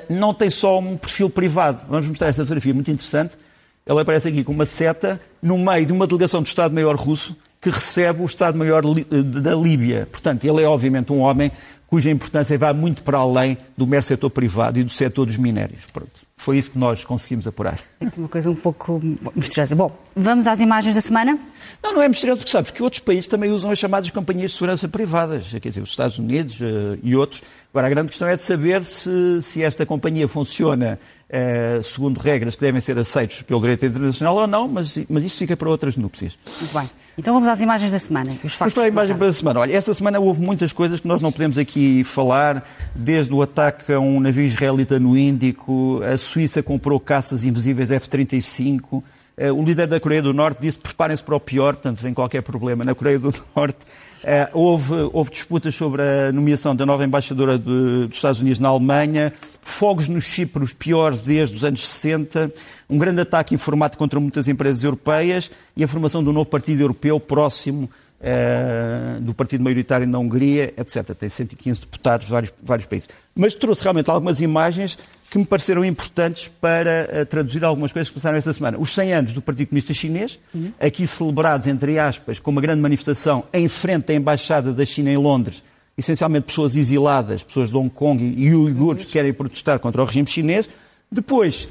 não 0.10 0.34
tem 0.34 0.50
só 0.50 0.80
um 0.80 0.98
perfil 0.98 1.30
privado. 1.30 1.84
Vamos 1.90 2.08
mostrar 2.08 2.30
esta 2.30 2.44
fotografia 2.44 2.74
muito 2.74 2.92
interessante. 2.92 3.38
Ele 3.86 4.00
aparece 4.00 4.30
aqui 4.30 4.44
com 4.44 4.54
uma 4.54 4.66
seta 4.66 5.20
no 5.42 5.58
meio 5.58 5.86
de 5.86 5.92
uma 5.92 6.08
delegação 6.08 6.42
do 6.42 6.48
Estado-Maior 6.48 6.96
russo 6.96 7.36
que 7.60 7.70
recebe 7.70 8.22
o 8.22 8.26
Estado-Maior 8.26 8.84
eh, 8.86 9.22
da 9.24 9.56
Líbia. 9.56 10.08
Portanto, 10.12 10.44
ele 10.46 10.62
é 10.62 10.68
obviamente 10.68 11.12
um 11.14 11.20
homem 11.20 11.52
cuja 11.88 12.10
importância 12.10 12.58
vai 12.58 12.74
muito 12.74 13.04
para 13.04 13.20
além 13.20 13.56
do 13.78 13.86
mero 13.86 14.02
setor 14.02 14.30
privado 14.32 14.80
e 14.80 14.84
do 14.84 14.90
setor 14.90 15.28
dos 15.28 15.38
minérios. 15.38 15.84
Pronto. 15.94 16.12
Foi 16.36 16.58
isso 16.58 16.72
que 16.72 16.78
nós 16.78 17.06
conseguimos 17.06 17.48
apurar. 17.48 17.78
É 18.02 18.08
uma 18.18 18.28
coisa 18.28 18.50
um 18.50 18.56
pouco 18.56 19.00
misteriosa. 19.36 19.76
Bom, 19.76 19.96
vamos 20.16 20.48
às 20.48 20.60
imagens 20.60 20.96
da 20.96 21.02
semana? 21.02 21.38
Não, 21.84 21.94
não 21.94 22.02
é 22.02 22.10
misterioso, 22.10 22.40
porque 22.40 22.52
sabes 22.52 22.72
que 22.72 22.82
outros 22.82 23.00
países 23.00 23.28
também 23.28 23.52
usam 23.52 23.70
as 23.70 23.78
chamadas 23.78 24.10
companhias 24.10 24.52
de 24.52 24.58
segurança 24.58 24.88
privadas, 24.88 25.52
quer 25.52 25.70
dizer, 25.70 25.82
os 25.82 25.90
Estados 25.90 26.18
Unidos 26.18 26.60
uh, 26.60 26.98
e 27.04 27.16
outros. 27.16 27.44
Agora, 27.74 27.88
a 27.88 27.90
grande 27.90 28.10
questão 28.10 28.28
é 28.28 28.38
de 28.38 28.44
saber 28.44 28.86
se, 28.86 29.42
se 29.42 29.64
esta 29.64 29.84
companhia 29.84 30.28
funciona 30.28 31.00
uh, 31.28 31.82
segundo 31.82 32.20
regras 32.20 32.54
que 32.54 32.62
devem 32.62 32.80
ser 32.80 32.96
aceitas 33.00 33.42
pelo 33.42 33.60
direito 33.60 33.84
internacional 33.84 34.36
ou 34.36 34.46
não, 34.46 34.68
mas, 34.68 35.00
mas 35.10 35.24
isso 35.24 35.40
fica 35.40 35.58
para 35.58 35.68
outras 35.68 35.98
núpcias. 35.98 36.38
Muito 36.62 36.72
bem. 36.72 36.88
Então 37.18 37.34
vamos 37.34 37.50
às 37.50 37.62
imagens 37.62 37.92
da 37.92 37.98
semana. 37.98 38.32
Os 38.44 38.56
vamos 38.56 38.76
para 38.76 38.84
a 38.84 38.88
imagem 38.88 39.18
para 39.18 39.28
a 39.28 39.34
semana. 39.34 39.60
Olha, 39.62 39.76
esta 39.76 39.92
semana 39.92 40.20
houve 40.20 40.40
muitas 40.40 40.72
coisas 40.72 41.00
que 41.00 41.08
nós 41.08 41.20
não 41.20 41.32
podemos 41.32 41.58
aqui 41.58 42.04
falar, 42.04 42.64
desde 42.94 43.34
o 43.34 43.42
ataque 43.42 43.92
a 43.92 44.00
um 44.00 44.20
navio 44.20 44.46
israelita 44.46 45.00
no 45.00 45.18
Índico, 45.18 46.00
a 46.04 46.16
Suíça 46.16 46.62
comprou 46.62 47.00
caças 47.00 47.44
invisíveis 47.44 47.90
F-35, 47.90 49.02
eh, 49.36 49.52
o 49.52 49.64
líder 49.64 49.88
da 49.88 50.00
Coreia 50.00 50.22
do 50.22 50.32
Norte 50.32 50.62
disse 50.62 50.78
preparem-se 50.78 51.24
para 51.24 51.36
o 51.36 51.40
pior, 51.40 51.74
portanto, 51.74 51.98
vem 51.98 52.14
qualquer 52.14 52.44
problema 52.44 52.84
na 52.84 52.94
Coreia 52.94 53.18
do 53.18 53.34
Norte. 53.56 53.80
Uh, 54.24 54.58
houve, 54.58 54.94
houve, 55.12 55.32
disputas 55.32 55.76
sobre 55.76 56.02
a 56.02 56.32
nomeação 56.32 56.74
da 56.74 56.86
nova 56.86 57.04
embaixadora 57.04 57.58
de, 57.58 58.08
dos 58.08 58.16
Estados 58.16 58.40
Unidos 58.40 58.58
na 58.58 58.70
Alemanha, 58.70 59.34
fogos 59.62 60.08
no 60.08 60.22
Chipre, 60.22 60.64
os 60.64 60.72
piores 60.72 61.20
desde 61.20 61.58
os 61.58 61.64
anos 61.66 61.86
60, 61.86 62.50
um 62.90 62.98
grande 62.98 63.20
ataque 63.20 63.54
informático 63.54 64.00
contra 64.00 64.22
muitas 64.22 64.48
empresas 64.48 64.82
europeias. 64.82 65.52
E 65.76 65.84
a 65.84 65.88
formação 65.90 66.24
de 66.24 66.30
um 66.30 66.32
novo 66.32 66.48
partido 66.48 66.82
europeu 66.82 67.20
próximo 67.20 67.90
uh, 68.24 69.22
do 69.22 69.34
partido 69.34 69.64
maioritário 69.64 70.08
na 70.08 70.18
Hungria, 70.18 70.74
etc. 70.78 71.14
Tem 71.14 71.30
115 71.30 71.82
deputados 71.82 72.26
de 72.26 72.32
vários, 72.32 72.54
vários 72.64 72.86
países. 72.88 73.10
Mas 73.36 73.54
trouxe 73.54 73.84
realmente 73.84 74.10
algumas 74.10 74.40
imagens 74.40 74.98
que 75.30 75.38
me 75.38 75.46
pareceram 75.46 75.84
importantes 75.84 76.50
para 76.62 77.10
uh, 77.12 77.26
traduzir 77.26 77.64
algumas 77.66 77.92
coisas 77.92 78.10
que 78.10 78.16
passaram 78.16 78.38
esta 78.38 78.54
semana. 78.54 78.78
Os 78.80 78.94
100 78.94 79.14
anos 79.14 79.34
do 79.34 79.42
Partido 79.42 79.68
Comunista 79.70 79.94
Chinês, 79.94 80.40
uhum. 80.54 80.72
aqui 80.80 81.06
celebrados, 81.06 81.68
entre 81.68 82.00
aspas, 82.00 82.40
com 82.40 82.52
uma 82.52 82.62
grande 82.62 82.82
manifestação 82.82 83.44
em 83.52 83.68
frente 83.68 84.12
à 84.12 84.16
Embaixada 84.16 84.74
da 84.74 84.86
China 84.86 85.10
em 85.10 85.18
Londres, 85.18 85.64
essencialmente 85.98 86.46
pessoas 86.46 86.76
exiladas, 86.76 87.44
pessoas 87.44 87.70
de 87.70 87.78
Hong 87.78 87.90
Kong 87.90 88.24
e 88.24 88.56
uigures 88.56 89.06
que 89.06 89.12
querem 89.12 89.34
protestar 89.34 89.80
contra 89.80 90.02
o 90.02 90.06
regime 90.06 90.28
chinês. 90.28 90.70
Depois, 91.14 91.68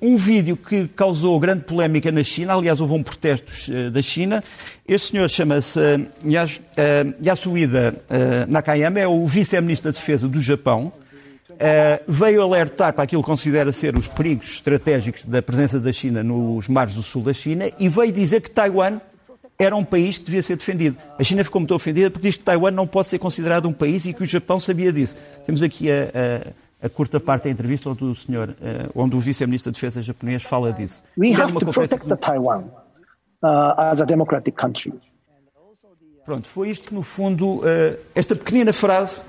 um, 0.00 0.12
um, 0.12 0.16
vídeo 0.16 0.56
que 0.56 0.86
causou 0.86 1.40
grande 1.40 1.64
polémica 1.64 2.12
na 2.12 2.22
China, 2.22 2.54
aliás, 2.54 2.80
houve 2.80 2.92
um 2.92 3.02
protesto 3.02 3.52
uh, 3.68 3.90
da 3.90 4.00
China. 4.00 4.42
Este 4.86 5.10
senhor 5.10 5.28
chama-se 5.28 5.80
uh, 5.80 7.14
Yasuhida 7.20 7.96
uh, 8.08 8.48
Nakayama, 8.48 9.00
é 9.00 9.08
o 9.08 9.26
vice-ministro 9.26 9.90
da 9.90 9.98
Defesa 9.98 10.28
do 10.28 10.40
Japão. 10.40 10.92
Veio 12.06 12.42
alertar 12.42 12.92
para 12.92 13.04
aquilo 13.04 13.22
que 13.22 13.28
considera 13.28 13.72
ser 13.72 13.96
os 13.96 14.06
perigos 14.06 14.54
estratégicos 14.54 15.24
da 15.24 15.40
presença 15.40 15.78
da 15.80 15.92
China 15.92 16.22
nos 16.22 16.68
mares 16.68 16.94
do 16.94 17.02
sul 17.02 17.22
da 17.22 17.32
China 17.32 17.70
e 17.78 17.88
veio 17.88 18.12
dizer 18.12 18.40
que 18.40 18.50
Taiwan 18.50 19.00
era 19.56 19.74
um 19.74 19.84
país 19.84 20.18
que 20.18 20.24
devia 20.24 20.42
ser 20.42 20.56
defendido. 20.56 20.96
A 21.16 21.22
China 21.22 21.44
ficou 21.44 21.60
muito 21.60 21.72
ofendida 21.72 22.10
porque 22.10 22.26
diz 22.26 22.36
que 22.36 22.42
Taiwan 22.42 22.72
não 22.72 22.88
pode 22.88 23.06
ser 23.06 23.18
considerado 23.18 23.68
um 23.68 23.72
país 23.72 24.04
e 24.04 24.12
que 24.12 24.24
o 24.24 24.26
Japão 24.26 24.58
sabia 24.58 24.92
disso. 24.92 25.14
Temos 25.46 25.62
aqui 25.62 25.90
a, 25.90 25.94
a, 25.94 26.63
a 26.84 26.88
curta 26.88 27.18
parte 27.18 27.44
da 27.44 27.50
entrevista 27.50 27.88
onde 27.88 28.04
o 28.04 28.14
senhor, 28.14 28.50
uh, 28.50 28.90
onde 28.94 29.16
o 29.16 29.18
vice-ministro 29.18 29.72
da 29.72 29.74
Defesa 29.74 30.02
japonês 30.02 30.42
fala 30.42 30.70
disso. 30.70 31.02
We 31.16 31.32
have 31.32 31.52
to 31.54 31.60
protect 31.60 32.04
que... 32.04 32.16
Taiwan 32.16 32.64
uh, 33.42 33.74
as 33.78 34.00
a 34.02 34.04
democratic 34.04 34.54
country. 34.54 34.92
Pronto, 36.26 36.46
foi 36.46 36.70
isto 36.70 36.88
que 36.88 36.94
no 36.94 37.02
fundo, 37.02 37.60
uh, 37.60 37.62
esta 38.14 38.36
pequenina 38.36 38.72
frase 38.72 39.22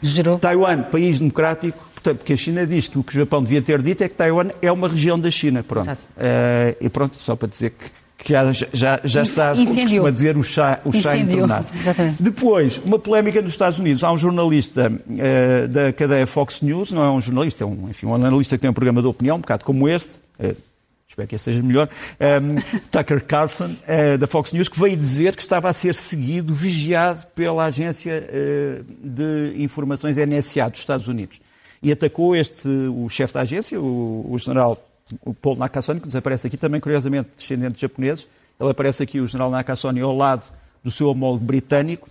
Gerou. 0.00 0.38
Taiwan, 0.38 0.82
país 0.84 1.18
democrático, 1.18 1.78
portanto, 1.94 2.18
porque 2.18 2.32
a 2.32 2.36
China 2.36 2.66
diz 2.66 2.88
que 2.88 2.98
o 2.98 3.04
que 3.04 3.12
o 3.12 3.20
Japão 3.20 3.42
devia 3.42 3.62
ter 3.62 3.80
dito 3.82 4.02
é 4.02 4.08
que 4.08 4.14
Taiwan 4.14 4.48
é 4.60 4.70
uma 4.70 4.88
região 4.88 5.18
da 5.18 5.30
China. 5.30 5.62
Pronto. 5.62 5.90
Uh, 5.90 6.76
e 6.80 6.88
pronto, 6.88 7.16
só 7.16 7.36
para 7.36 7.48
dizer 7.48 7.70
que 7.70 7.90
que 8.22 8.32
já, 8.32 9.00
já, 9.02 9.22
está, 9.22 9.54
como 9.54 9.66
se 9.66 9.82
costuma 9.82 10.10
dizer, 10.10 10.36
o 10.36 10.44
chá, 10.44 10.80
o 10.84 10.92
chá 10.92 11.16
entornado. 11.16 11.66
Exatamente. 11.74 12.22
Depois, 12.22 12.78
uma 12.84 12.98
polémica 12.98 13.42
nos 13.42 13.50
Estados 13.50 13.78
Unidos. 13.78 14.04
Há 14.04 14.12
um 14.12 14.18
jornalista 14.18 14.90
uh, 14.90 15.68
da 15.68 15.92
cadeia 15.92 16.26
Fox 16.26 16.60
News, 16.60 16.92
não 16.92 17.02
é 17.02 17.10
um 17.10 17.20
jornalista, 17.20 17.64
é 17.64 17.66
um, 17.66 17.88
enfim, 17.90 18.06
um 18.06 18.14
analista 18.14 18.56
que 18.56 18.62
tem 18.62 18.70
um 18.70 18.74
programa 18.74 19.02
de 19.02 19.08
opinião, 19.08 19.36
um 19.36 19.40
bocado 19.40 19.64
como 19.64 19.88
este, 19.88 20.18
uh, 20.38 20.56
espero 21.08 21.28
que 21.28 21.34
esse 21.34 21.44
seja 21.44 21.62
melhor, 21.62 21.88
um, 22.20 22.24
ehm, 22.24 22.56
Tucker 22.92 23.24
Carlson, 23.24 23.66
uh, 23.66 24.16
da 24.16 24.26
Fox 24.28 24.52
News, 24.52 24.68
que 24.68 24.78
veio 24.78 24.96
dizer 24.96 25.34
que 25.34 25.42
estava 25.42 25.68
a 25.68 25.72
ser 25.72 25.94
seguido, 25.94 26.54
vigiado 26.54 27.26
pela 27.34 27.64
agência 27.64 28.24
de 29.02 29.54
informações 29.56 30.16
NSA 30.16 30.70
dos 30.70 30.78
Estados 30.78 31.08
Unidos. 31.08 31.40
E 31.82 31.90
atacou 31.90 32.36
este, 32.36 32.68
o 32.68 33.08
chefe 33.08 33.34
da 33.34 33.40
agência, 33.40 33.80
o, 33.80 34.26
o 34.30 34.38
general 34.38 34.78
o 35.24 35.34
Paul 35.34 35.56
Nakasone, 35.56 36.00
que 36.00 36.06
desaparece 36.06 36.46
aqui 36.46 36.56
também, 36.56 36.80
curiosamente, 36.80 37.30
descendente 37.36 37.74
de 37.74 37.80
japoneses. 37.80 38.26
Ele 38.58 38.70
aparece 38.70 39.02
aqui, 39.02 39.20
o 39.20 39.26
general 39.26 39.50
Nakasone, 39.50 40.00
ao 40.00 40.16
lado 40.16 40.44
do 40.82 40.90
seu 40.90 41.08
homólogo 41.08 41.44
britânico. 41.44 42.08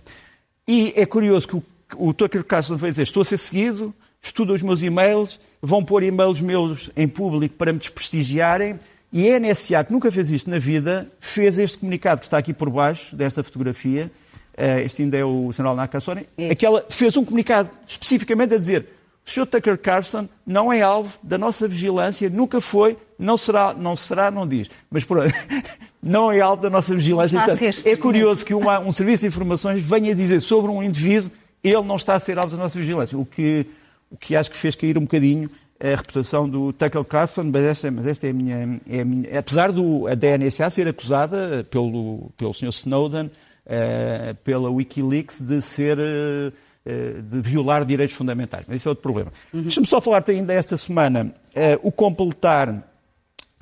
E 0.66 0.92
é 0.96 1.06
curioso 1.06 1.48
que 1.48 1.56
o, 1.56 1.62
o 1.96 2.14
Tucker 2.14 2.44
Carlson 2.44 2.76
veio 2.76 2.92
dizer, 2.92 3.02
estou 3.02 3.22
a 3.22 3.24
ser 3.24 3.36
seguido, 3.36 3.94
estuda 4.20 4.52
os 4.52 4.62
meus 4.62 4.82
e-mails, 4.82 5.40
vão 5.60 5.84
pôr 5.84 6.02
e-mails 6.02 6.40
meus 6.40 6.90
em 6.96 7.08
público 7.08 7.56
para 7.56 7.72
me 7.72 7.78
desprestigiarem, 7.78 8.78
e 9.12 9.30
a 9.30 9.38
NSA, 9.38 9.84
que 9.84 9.92
nunca 9.92 10.10
fez 10.10 10.30
isto 10.30 10.48
na 10.48 10.58
vida, 10.58 11.06
fez 11.20 11.58
este 11.58 11.76
comunicado 11.76 12.20
que 12.20 12.26
está 12.26 12.38
aqui 12.38 12.54
por 12.54 12.70
baixo 12.70 13.14
desta 13.14 13.42
fotografia. 13.42 14.10
Uh, 14.56 14.80
este 14.84 15.02
ainda 15.02 15.18
é 15.18 15.24
o 15.24 15.52
general 15.52 15.76
Nakasone. 15.76 16.26
É. 16.38 16.50
Aquela, 16.50 16.84
fez 16.88 17.14
um 17.18 17.24
comunicado 17.24 17.70
especificamente 17.86 18.54
a 18.54 18.58
dizer 18.58 18.86
O 19.24 19.30
Sr. 19.30 19.46
Tucker 19.46 19.78
Carlson 19.78 20.28
não 20.46 20.72
é 20.72 20.82
alvo 20.82 21.16
da 21.22 21.38
nossa 21.38 21.68
vigilância, 21.68 22.28
nunca 22.28 22.60
foi, 22.60 22.96
não 23.18 23.36
será, 23.36 23.72
não 23.72 23.94
será, 23.94 24.30
não 24.30 24.46
diz. 24.46 24.68
Mas 24.90 25.04
por 25.04 25.18
não 26.02 26.32
é 26.32 26.40
alvo 26.40 26.62
da 26.62 26.68
nossa 26.70 26.94
vigilância. 26.94 27.38
Portanto, 27.38 27.72
ser, 27.74 27.88
é 27.88 27.96
curioso 27.96 28.44
que 28.44 28.52
uma- 28.54 28.80
um 28.80 28.90
serviço 28.90 29.20
de 29.22 29.28
informações 29.28 29.80
venha 29.80 30.14
dizer 30.14 30.40
sobre 30.40 30.70
um 30.70 30.82
indivíduo, 30.82 31.30
ele 31.62 31.82
não 31.82 31.96
está 31.96 32.14
a 32.14 32.20
ser 32.20 32.38
alvo 32.38 32.56
da 32.56 32.62
nossa 32.62 32.78
vigilância. 32.78 33.16
O 33.16 33.24
que, 33.24 33.64
o 34.10 34.16
que 34.16 34.34
acho 34.34 34.50
que 34.50 34.56
fez 34.56 34.74
cair 34.74 34.98
um 34.98 35.02
bocadinho 35.02 35.48
a 35.80 35.96
reputação 35.96 36.48
do 36.48 36.72
Tucker 36.72 37.04
Carlson, 37.04 37.44
mas 37.44 37.62
esta, 37.64 37.90
mas 37.90 38.06
esta 38.06 38.26
é, 38.26 38.30
a 38.30 38.32
minha, 38.32 38.80
é 38.88 39.00
a 39.00 39.04
minha. 39.04 39.38
Apesar 39.38 39.70
do, 39.72 40.06
a 40.06 40.14
DNSA 40.14 40.68
ser 40.70 40.86
acusada 40.88 41.64
pelo, 41.70 42.30
pelo 42.36 42.52
Sr. 42.54 42.68
Snowden, 42.70 43.30
eh, 43.66 44.34
pela 44.44 44.68
Wikileaks, 44.70 45.40
de 45.40 45.60
ser. 45.62 45.98
eh, 46.00 46.52
de 46.84 47.40
violar 47.40 47.84
direitos 47.84 48.16
fundamentais. 48.16 48.64
Mas 48.66 48.76
isso 48.76 48.88
é 48.88 48.90
outro 48.90 49.02
problema. 49.02 49.32
Deixa-me 49.52 49.86
só 49.86 50.00
falar-te 50.00 50.32
ainda 50.32 50.52
esta 50.52 50.76
semana 50.76 51.32
eh, 51.54 51.78
o 51.82 51.92
completar 51.92 52.82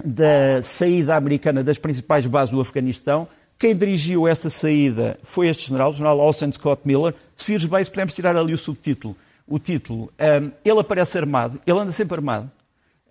da 0.02 0.62
saída 0.62 1.16
americana 1.16 1.62
das 1.62 1.78
principais 1.78 2.26
bases 2.26 2.50
do 2.50 2.60
Afeganistão. 2.60 3.28
Quem 3.58 3.76
dirigiu 3.76 4.26
essa 4.26 4.48
saída 4.48 5.18
foi 5.22 5.48
este 5.48 5.68
general, 5.68 5.90
o 5.90 5.92
general 5.92 6.20
Austin 6.20 6.50
Scott 6.50 6.80
Miller. 6.84 7.14
Se 7.36 7.52
vires 7.52 7.66
bem, 7.66 7.84
se 7.84 7.90
podemos 7.90 8.14
tirar 8.14 8.34
ali 8.36 8.54
o 8.54 8.58
subtítulo, 8.58 9.14
o 9.46 9.58
título, 9.58 10.10
um, 10.18 10.50
ele 10.64 10.80
aparece 10.80 11.18
armado, 11.18 11.60
ele 11.66 11.78
anda 11.78 11.92
sempre 11.92 12.16
armado. 12.16 12.50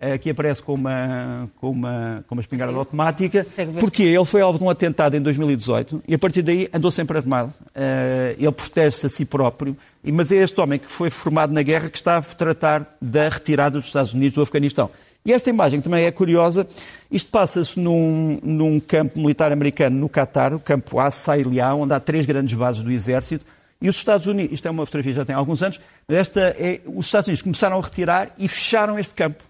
Aqui 0.00 0.30
aparece 0.30 0.62
com 0.62 0.72
uma, 0.72 1.48
com 1.56 1.70
uma, 1.70 2.24
com 2.26 2.34
uma 2.34 2.40
espingarda 2.40 2.72
Sim. 2.72 2.78
automática. 2.78 3.46
Porque 3.78 4.02
ele 4.02 4.24
foi 4.24 4.40
alvo 4.40 4.58
de 4.58 4.64
um 4.64 4.70
atentado 4.70 5.14
em 5.14 5.20
2018 5.20 6.02
e 6.08 6.14
a 6.14 6.18
partir 6.18 6.40
daí 6.40 6.70
andou 6.72 6.90
sempre 6.90 7.18
armado. 7.18 7.52
Ele 8.38 8.50
protege-se 8.50 9.04
a 9.04 9.08
si 9.10 9.26
próprio. 9.26 9.76
Mas 10.02 10.32
é 10.32 10.36
este 10.36 10.58
homem 10.60 10.78
que 10.78 10.90
foi 10.90 11.10
formado 11.10 11.52
na 11.52 11.62
guerra 11.62 11.90
que 11.90 11.96
está 11.96 12.16
a 12.16 12.22
tratar 12.22 12.96
da 13.00 13.28
retirada 13.28 13.78
dos 13.78 13.86
Estados 13.86 14.14
Unidos 14.14 14.34
do 14.34 14.42
Afeganistão. 14.42 14.90
E 15.24 15.32
esta 15.32 15.50
imagem 15.50 15.80
também 15.80 16.04
é 16.04 16.10
curiosa. 16.10 16.66
Isto 17.10 17.30
passa-se 17.30 17.78
num, 17.78 18.38
num 18.42 18.80
campo 18.80 19.18
militar 19.18 19.52
americano 19.52 19.98
no 19.98 20.08
Catar, 20.08 20.54
o 20.54 20.58
campo 20.58 20.98
As-Sailiá, 20.98 21.74
onde 21.74 21.92
há 21.92 22.00
três 22.00 22.24
grandes 22.24 22.54
bases 22.54 22.82
do 22.82 22.90
exército. 22.90 23.44
E 23.82 23.88
os 23.88 23.96
Estados 23.96 24.26
Unidos, 24.26 24.52
isto 24.54 24.68
é 24.68 24.70
uma 24.70 24.84
fotografia 24.84 25.12
já 25.12 25.24
tem 25.24 25.34
alguns 25.34 25.62
anos, 25.62 25.80
esta 26.06 26.40
é, 26.58 26.80
os 26.86 27.06
Estados 27.06 27.28
Unidos 27.28 27.42
começaram 27.42 27.78
a 27.78 27.82
retirar 27.82 28.30
e 28.36 28.46
fecharam 28.46 28.98
este 28.98 29.14
campo. 29.14 29.49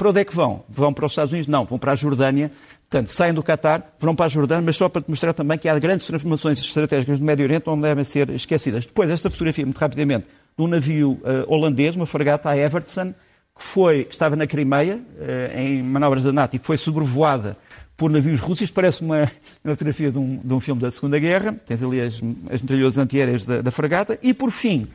Para 0.00 0.08
onde 0.08 0.20
é 0.20 0.24
que 0.24 0.34
vão? 0.34 0.64
Vão 0.66 0.94
para 0.94 1.04
os 1.04 1.12
Estados 1.12 1.30
Unidos? 1.30 1.46
Não, 1.46 1.66
vão 1.66 1.78
para 1.78 1.92
a 1.92 1.94
Jordânia. 1.94 2.50
Portanto, 2.88 3.08
saem 3.08 3.34
do 3.34 3.42
Catar, 3.42 3.94
vão 3.98 4.16
para 4.16 4.24
a 4.24 4.28
Jordânia, 4.30 4.62
mas 4.64 4.74
só 4.74 4.88
para 4.88 5.02
te 5.02 5.10
mostrar 5.10 5.34
também 5.34 5.58
que 5.58 5.68
há 5.68 5.78
grandes 5.78 6.06
transformações 6.06 6.58
estratégicas 6.58 7.18
do 7.18 7.24
Médio 7.26 7.44
Oriente 7.44 7.68
onde 7.68 7.82
devem 7.82 8.02
ser 8.02 8.30
esquecidas. 8.30 8.86
Depois, 8.86 9.10
esta 9.10 9.28
fotografia, 9.28 9.62
muito 9.62 9.76
rapidamente, 9.76 10.26
de 10.56 10.64
um 10.64 10.66
navio 10.66 11.20
eh, 11.22 11.44
holandês, 11.46 11.96
uma 11.96 12.06
fragata, 12.06 12.48
a 12.48 12.56
Evertson, 12.56 13.12
que 13.54 13.62
foi, 13.62 14.08
estava 14.10 14.34
na 14.36 14.46
Crimeia, 14.46 15.02
eh, 15.20 15.52
em 15.54 15.82
manobras 15.82 16.24
da 16.24 16.32
NATO, 16.32 16.56
e 16.56 16.58
que 16.58 16.64
foi 16.64 16.78
sobrevoada 16.78 17.54
por 17.94 18.10
navios 18.10 18.40
russos. 18.40 18.62
Isto 18.62 18.72
parece 18.72 19.02
uma, 19.02 19.30
uma 19.62 19.74
fotografia 19.74 20.10
de 20.10 20.18
um, 20.18 20.38
de 20.42 20.54
um 20.54 20.60
filme 20.60 20.80
da 20.80 20.90
Segunda 20.90 21.18
Guerra. 21.18 21.54
Tens 21.66 21.82
ali 21.82 22.00
as, 22.00 22.14
as 22.50 22.62
metralhadoras 22.62 22.96
antiaéreas 22.96 23.44
da, 23.44 23.60
da 23.60 23.70
fragata. 23.70 24.18
E, 24.22 24.32
por 24.32 24.50
fim, 24.50 24.86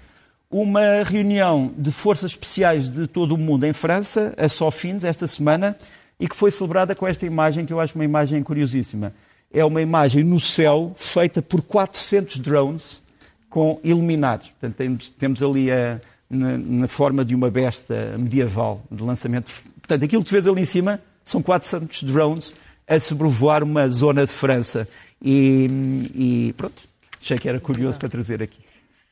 uma 0.61 1.03
reunião 1.03 1.73
de 1.77 1.91
forças 1.91 2.31
especiais 2.31 2.87
de 2.87 3.07
todo 3.07 3.35
o 3.35 3.37
mundo 3.37 3.65
em 3.65 3.73
França, 3.73 4.33
a 4.37 4.47
Sofins, 4.47 5.03
esta 5.03 5.27
semana, 5.27 5.75
e 6.17 6.29
que 6.29 6.35
foi 6.35 6.49
celebrada 6.49 6.95
com 6.95 7.05
esta 7.05 7.25
imagem, 7.25 7.65
que 7.65 7.73
eu 7.73 7.79
acho 7.81 7.93
uma 7.95 8.05
imagem 8.05 8.41
curiosíssima. 8.41 9.13
É 9.51 9.65
uma 9.65 9.81
imagem 9.81 10.23
no 10.23 10.39
céu 10.39 10.95
feita 10.97 11.41
por 11.41 11.61
400 11.61 12.39
drones 12.39 13.03
com 13.49 13.81
iluminados. 13.83 14.49
Portanto, 14.51 14.75
temos, 14.77 15.09
temos 15.09 15.43
ali 15.43 15.69
a, 15.69 15.99
na, 16.29 16.57
na 16.57 16.87
forma 16.87 17.25
de 17.25 17.35
uma 17.35 17.51
besta 17.51 18.13
medieval 18.17 18.81
de 18.89 19.03
lançamento. 19.03 19.51
Portanto, 19.81 20.05
aquilo 20.05 20.23
que 20.23 20.29
tu 20.29 20.31
vês 20.31 20.47
ali 20.47 20.61
em 20.61 20.65
cima 20.65 21.01
são 21.21 21.41
400 21.41 22.03
drones 22.03 22.55
a 22.87 22.97
sobrevoar 22.97 23.61
uma 23.61 23.89
zona 23.89 24.25
de 24.25 24.31
França. 24.31 24.87
E, 25.21 25.67
e 26.15 26.53
pronto, 26.55 26.81
achei 27.21 27.37
que 27.37 27.49
era 27.49 27.59
curioso 27.59 27.99
para 27.99 28.07
trazer 28.07 28.41
aqui. 28.41 28.61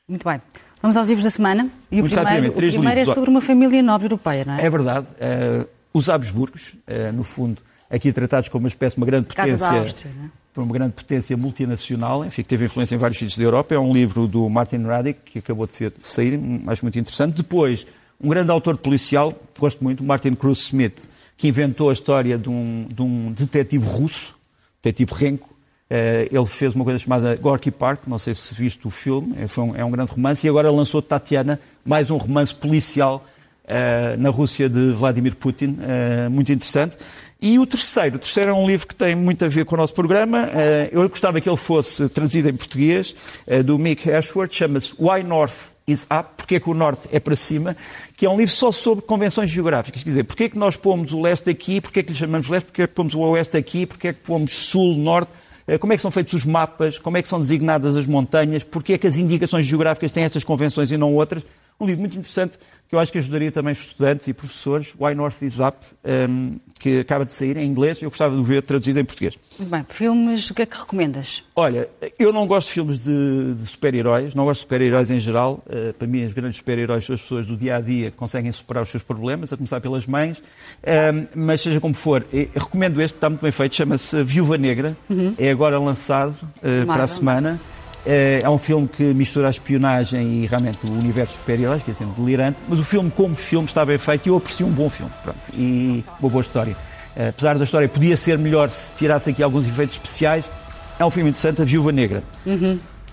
Muito 0.08 0.24
bem. 0.26 0.42
Vamos 0.84 0.98
aos 0.98 1.08
livros 1.08 1.24
da 1.24 1.30
semana. 1.30 1.70
E 1.90 1.96
o 1.96 2.04
Muito 2.04 2.14
primeiro, 2.14 2.50
o 2.50 2.52
primeiro 2.52 2.90
é 2.90 2.96
livros. 2.96 3.16
sobre 3.16 3.30
uma 3.30 3.40
família 3.40 3.82
nobre 3.82 4.06
europeia, 4.08 4.44
não 4.44 4.56
é? 4.56 4.66
É 4.66 4.70
verdade. 4.70 5.08
eh, 5.18 5.66
os 5.94 6.10
Habsburgos, 6.10 6.76
eh, 6.86 7.10
no 7.14 7.24
fundo, 7.24 7.62
aqui 7.90 8.12
tratados 8.12 8.50
como 8.50 8.64
uma 8.64 8.68
espécie 8.68 8.98
de 8.98 9.00
uma 9.02 9.06
grande 9.06 9.28
Casa 9.28 9.54
da 9.54 9.58
potência, 9.58 9.80
Áustria, 9.80 10.12
não 10.18 10.26
é? 10.26 10.30
por 10.54 10.62
uma 10.62 10.74
grande 10.74 10.92
potência 10.92 11.38
multinacional, 11.38 12.26
enfim, 12.26 12.42
que 12.42 12.50
teve 12.50 12.66
influência 12.66 12.96
em 12.96 12.98
vários 12.98 13.18
sítios 13.18 13.38
da 13.38 13.46
Europa. 13.46 13.74
É 13.74 13.80
um 13.80 13.94
livro 13.94 14.28
do 14.28 14.50
Martin 14.50 14.84
Radic, 14.84 15.22
que 15.24 15.40
acabou 15.40 15.66
de, 15.66 15.74
ser, 15.78 15.90
de 15.98 16.06
sair, 16.06 16.38
acho 16.68 16.84
muito 16.84 17.00
interessante. 17.00 17.38
Depois, 17.38 17.88
um 18.20 18.28
grande 18.28 18.52
autor 18.52 18.76
policial, 18.78 19.34
gosto 19.58 19.82
muito, 19.82 20.04
Martin 20.04 20.36
Cruz 20.36 20.64
Smith, 20.64 21.08
que 21.38 21.48
inventou 21.48 21.92
a 21.92 21.94
história 21.94 22.38
de 22.38 22.50
um, 22.50 22.88
de 22.94 23.02
um 23.02 23.32
detetive 23.32 23.86
russo, 23.88 24.36
detetive 24.84 25.14
Renko. 25.14 25.53
Eh, 25.94 26.28
ele 26.32 26.46
fez 26.48 26.74
uma 26.74 26.84
coisa 26.84 26.98
chamada 26.98 27.36
Gorky 27.36 27.70
Park, 27.70 28.08
não 28.08 28.18
sei 28.18 28.34
se 28.34 28.56
viste 28.56 28.88
o 28.88 28.90
filme, 28.90 29.36
é, 29.38 29.62
um, 29.62 29.76
é 29.76 29.86
um 29.86 29.92
grande 29.92 30.12
romance, 30.12 30.44
e 30.44 30.50
agora 30.50 30.72
lançou 30.72 31.04
Tatiana, 31.04 31.60
mais 31.86 32.10
um 32.10 32.18
romance 32.18 32.56
policial 32.56 33.24
eh, 33.68 34.16
na 34.18 34.32
Rússia 34.32 34.68
de 34.68 34.92
Vladimir 34.92 35.36
Putin, 35.36 35.78
eh, 35.84 36.28
muito 36.30 36.52
interessante. 36.52 36.98
E 37.40 37.60
o 37.60 37.66
terceiro, 37.68 38.16
o 38.16 38.20
terceiro 38.20 38.50
é 38.50 38.54
um 38.54 38.66
livro 38.66 38.88
que 38.88 38.96
tem 38.96 39.16
muito 39.16 39.46
a 39.46 39.48
ver 39.48 39.66
com 39.66 39.76
o 39.76 39.78
nosso 39.78 39.94
programa. 39.94 40.50
Eh, 40.52 40.90
eu 40.92 41.08
gostava 41.08 41.40
que 41.40 41.48
ele 41.48 41.58
fosse 41.58 42.10
traduzido 42.10 42.50
em 42.50 42.56
português, 42.56 43.16
do 43.64 43.78
Mick 43.78 44.12
Ashworth, 44.12 44.52
chama-se 44.52 44.94
Why 44.98 45.22
North 45.22 45.74
is 45.86 46.06
Up, 46.06 46.32
porque 46.38 46.56
é 46.56 46.60
que 46.60 46.70
o 46.70 46.74
Norte 46.74 47.08
é 47.12 47.20
para 47.20 47.36
cima, 47.36 47.78
que 48.18 48.26
é 48.26 48.30
um 48.30 48.36
livro 48.36 48.56
só 48.56 48.72
sobre 48.72 49.06
convenções 49.06 49.52
geográficas. 49.52 50.02
Quer 50.04 50.10
dizer, 50.10 50.24
porque 50.24 50.46
é 50.46 50.50
que 50.50 50.58
nós 50.58 50.76
pomos 50.76 51.14
o 51.14 51.22
leste 51.22 51.52
aqui, 51.52 51.80
porque 51.80 52.00
é 52.00 52.04
que 52.04 52.14
lhe 52.14 52.18
chamamos 52.18 52.48
leste, 52.48 52.66
porque 52.66 52.82
é 52.82 52.88
que 52.88 52.94
pomos 52.94 53.14
o 53.14 53.20
oeste 53.20 53.58
aqui, 53.58 53.86
porque 53.86 54.08
é 54.08 54.14
que 54.14 54.22
pomos 54.22 54.52
sul, 54.52 54.98
norte, 54.98 55.32
como 55.80 55.94
é 55.94 55.96
que 55.96 56.02
são 56.02 56.12
feitos 56.12 56.34
os 56.34 56.46
mapas, 56.46 57.00
como 57.00 57.18
é 57.18 57.22
que 57.22 57.28
são 57.28 57.40
designadas 57.40 57.96
as 57.96 58.06
montanhas, 58.06 58.64
porque 58.64 58.94
é 58.94 58.98
que 58.98 59.08
as 59.08 59.16
indicações 59.16 59.66
geográficas 59.66 60.12
têm 60.12 60.24
estas 60.24 60.44
convenções 60.44 60.92
e 60.92 60.98
não 60.98 61.14
outras. 61.14 61.46
Um 61.80 61.86
livro 61.86 62.02
muito 62.02 62.14
interessante 62.14 62.58
que 62.94 62.96
eu 62.96 63.00
acho 63.00 63.12
que 63.12 63.18
ajudaria 63.18 63.52
também 63.52 63.74
estudantes 63.74 64.28
e 64.28 64.34
professores, 64.34 64.94
Why 65.00 65.16
North 65.16 65.42
is 65.42 65.58
Up, 65.58 65.78
ehm, 66.04 66.58
que 66.80 67.00
acaba 67.00 67.26
de 67.26 67.34
sair 67.34 67.58
em 67.58 67.66
inglês. 67.66 68.00
Eu 68.00 68.10
gostava 68.10 68.36
de 68.36 68.40
o 68.40 68.44
ver 68.44 68.62
traduzido 68.62 69.00
em 69.00 69.04
português. 69.04 69.36
Muito 69.58 69.72
bem. 69.72 69.84
Filmes, 69.90 70.52
o 70.52 70.54
que 70.54 70.62
é 70.62 70.66
que 70.68 70.78
recomendas? 70.78 71.44
Olha, 71.56 71.90
eu 72.20 72.32
não 72.32 72.46
gosto 72.46 72.68
de 72.68 72.74
filmes 72.76 73.00
de, 73.00 73.56
de 73.56 73.66
super-heróis, 73.66 74.36
não 74.36 74.46
gosto 74.46 74.60
de 74.60 74.64
super-heróis 74.66 75.10
em 75.10 75.20
geral. 75.20 75.64
Uh, 75.66 75.92
para 75.94 76.08
mim, 76.08 76.24
os 76.24 76.34
grandes 76.34 76.58
super-heróis 76.58 77.04
são 77.04 77.16
as 77.16 77.22
pessoas 77.22 77.48
do 77.48 77.58
dia 77.58 77.78
a 77.78 77.82
dia 77.82 78.12
que 78.12 78.18
conseguem 78.18 78.52
superar 78.52 78.84
os 78.84 78.90
seus 78.90 79.02
problemas, 79.02 79.52
a 79.52 79.58
começar 79.58 79.82
pelas 79.82 80.06
mães. 80.06 80.44
Um, 80.86 81.26
mas 81.36 81.62
seja 81.62 81.80
como 81.80 81.96
for, 81.96 82.24
eu 82.32 82.48
recomendo 82.54 83.02
este, 83.02 83.16
está 83.16 83.28
muito 83.28 83.42
bem 83.42 83.52
feito, 83.52 83.76
chama-se 83.76 84.24
Viúva 84.24 84.56
Negra. 84.56 84.96
É 85.40 85.50
agora 85.50 85.80
lançado 85.80 86.36
uh, 86.58 86.86
para 86.86 87.06
a 87.06 87.08
semana. 87.08 87.60
Uh, 88.06 88.44
é 88.44 88.50
um 88.50 88.58
filme 88.58 88.88
que 88.88 89.02
mistura 89.14 89.48
a 89.48 89.50
espionagem 89.50 90.44
e 90.44 90.46
realmente 90.46 90.80
o 90.90 90.94
universo 90.94 91.36
super-heróis, 91.36 91.82
que 91.84 91.92
é 91.92 91.94
sempre 91.94 92.22
delirante, 92.22 92.58
mas 92.68 92.78
o 92.80 92.84
filme, 92.84 93.10
como 93.10 93.34
filme, 93.36 93.66
está 93.66 93.86
bem 93.86 93.98
feito 93.98 94.26
e 94.26 94.30
eu 94.30 94.38
aprecio 94.38 94.66
um 94.68 94.72
bom 94.72 94.90
filme. 94.90 95.12
Pronto. 95.24 95.38
E 95.54 96.04
uma 96.20 96.30
boa 96.30 96.42
história. 96.42 96.74
Uh, 97.16 97.30
apesar 97.30 97.58
da 97.58 97.64
história 97.64 97.88
podia 97.88 98.18
ser 98.18 98.38
melhor 98.38 98.70
se 98.72 98.94
tirasse 98.96 99.30
aqui 99.30 99.42
alguns 99.42 99.66
efeitos 99.66 99.96
especiais, 99.96 100.52
é 101.00 101.06
um 101.06 101.10
filme 101.10 101.30
interessante, 101.30 101.62
A 101.62 101.66
Viúva 101.66 101.92
Negra. 101.92 102.24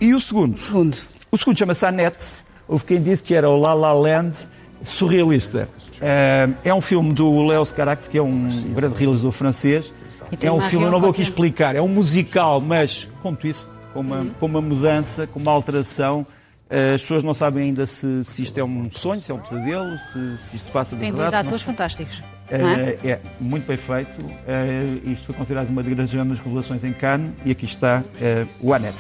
E 0.01 0.13
o 0.15 0.21
segundo? 0.21 0.59
Segundo. 0.59 0.97
O 1.31 1.39
segundo 1.39 1.59
chama-se 1.59 1.87
Annette. 1.87 2.27
Houve 2.67 2.85
quem 2.85 3.01
disse 3.03 3.23
que 3.23 3.35
era 3.35 3.49
o 3.49 3.59
La 3.59 3.73
La 3.75 3.93
Land 3.93 4.37
surrealista. 4.83 5.69
Eh, 6.01 6.49
É 6.65 6.75
um 6.75 6.81
filme 6.81 7.13
do 7.13 7.47
Léo 7.47 7.65
Carax, 7.67 8.09
que 8.09 8.19
é 8.19 8.23
um 8.23 8.49
grande 8.75 8.97
realizador 8.99 9.31
francês. 9.31 9.93
É 10.41 10.51
um 10.51 10.61
filme, 10.61 10.87
eu 10.87 10.91
não 10.93 11.01
vou 11.01 11.11
aqui 11.11 11.23
explicar, 11.23 11.75
é 11.75 11.81
um 11.81 11.89
musical, 11.89 12.61
mas 12.61 13.09
com 13.23 13.35
twist, 13.35 13.69
com 13.93 14.01
uma, 14.01 14.27
com 14.39 14.47
uma 14.47 14.61
mudança, 14.61 15.27
com 15.27 15.39
uma 15.41 15.51
alteração. 15.53 16.27
Eh, 16.69 16.95
As 16.95 17.03
pessoas 17.03 17.23
não 17.23 17.35
sabem 17.35 17.65
ainda 17.65 17.87
se, 17.87 18.23
se 18.25 18.43
isto 18.43 18.59
é 18.59 18.65
um 18.65 18.89
sonho, 18.91 19.21
se 19.21 19.31
é 19.31 19.35
um 19.35 19.39
pesadelo, 19.39 19.97
se, 19.99 20.39
se 20.39 20.57
isto 20.57 20.65
se 20.67 20.71
passa 20.71 20.95
de 20.95 21.01
Tem 21.01 21.13
verdade. 21.13 21.31
se 21.31 21.33
não 21.37 21.41
atores 21.49 21.61
se- 21.61 21.67
fantásticos. 21.67 22.23
não 22.51 22.69
é? 22.69 22.91
é, 23.05 23.11
é 23.11 23.21
muito 23.41 23.67
bem 23.67 23.77
feito. 23.77 24.25
Eh, 24.47 24.99
isto 25.05 25.27
foi 25.27 25.35
considerado 25.35 25.69
uma 25.71 25.83
das 25.83 26.13
grandes 26.13 26.39
revelações 26.39 26.85
em 26.85 26.93
Cannes 26.93 27.33
e 27.45 27.51
aqui 27.51 27.65
está 27.65 28.03
eh, 28.21 28.47
o 28.61 28.73
Annette. 28.73 28.97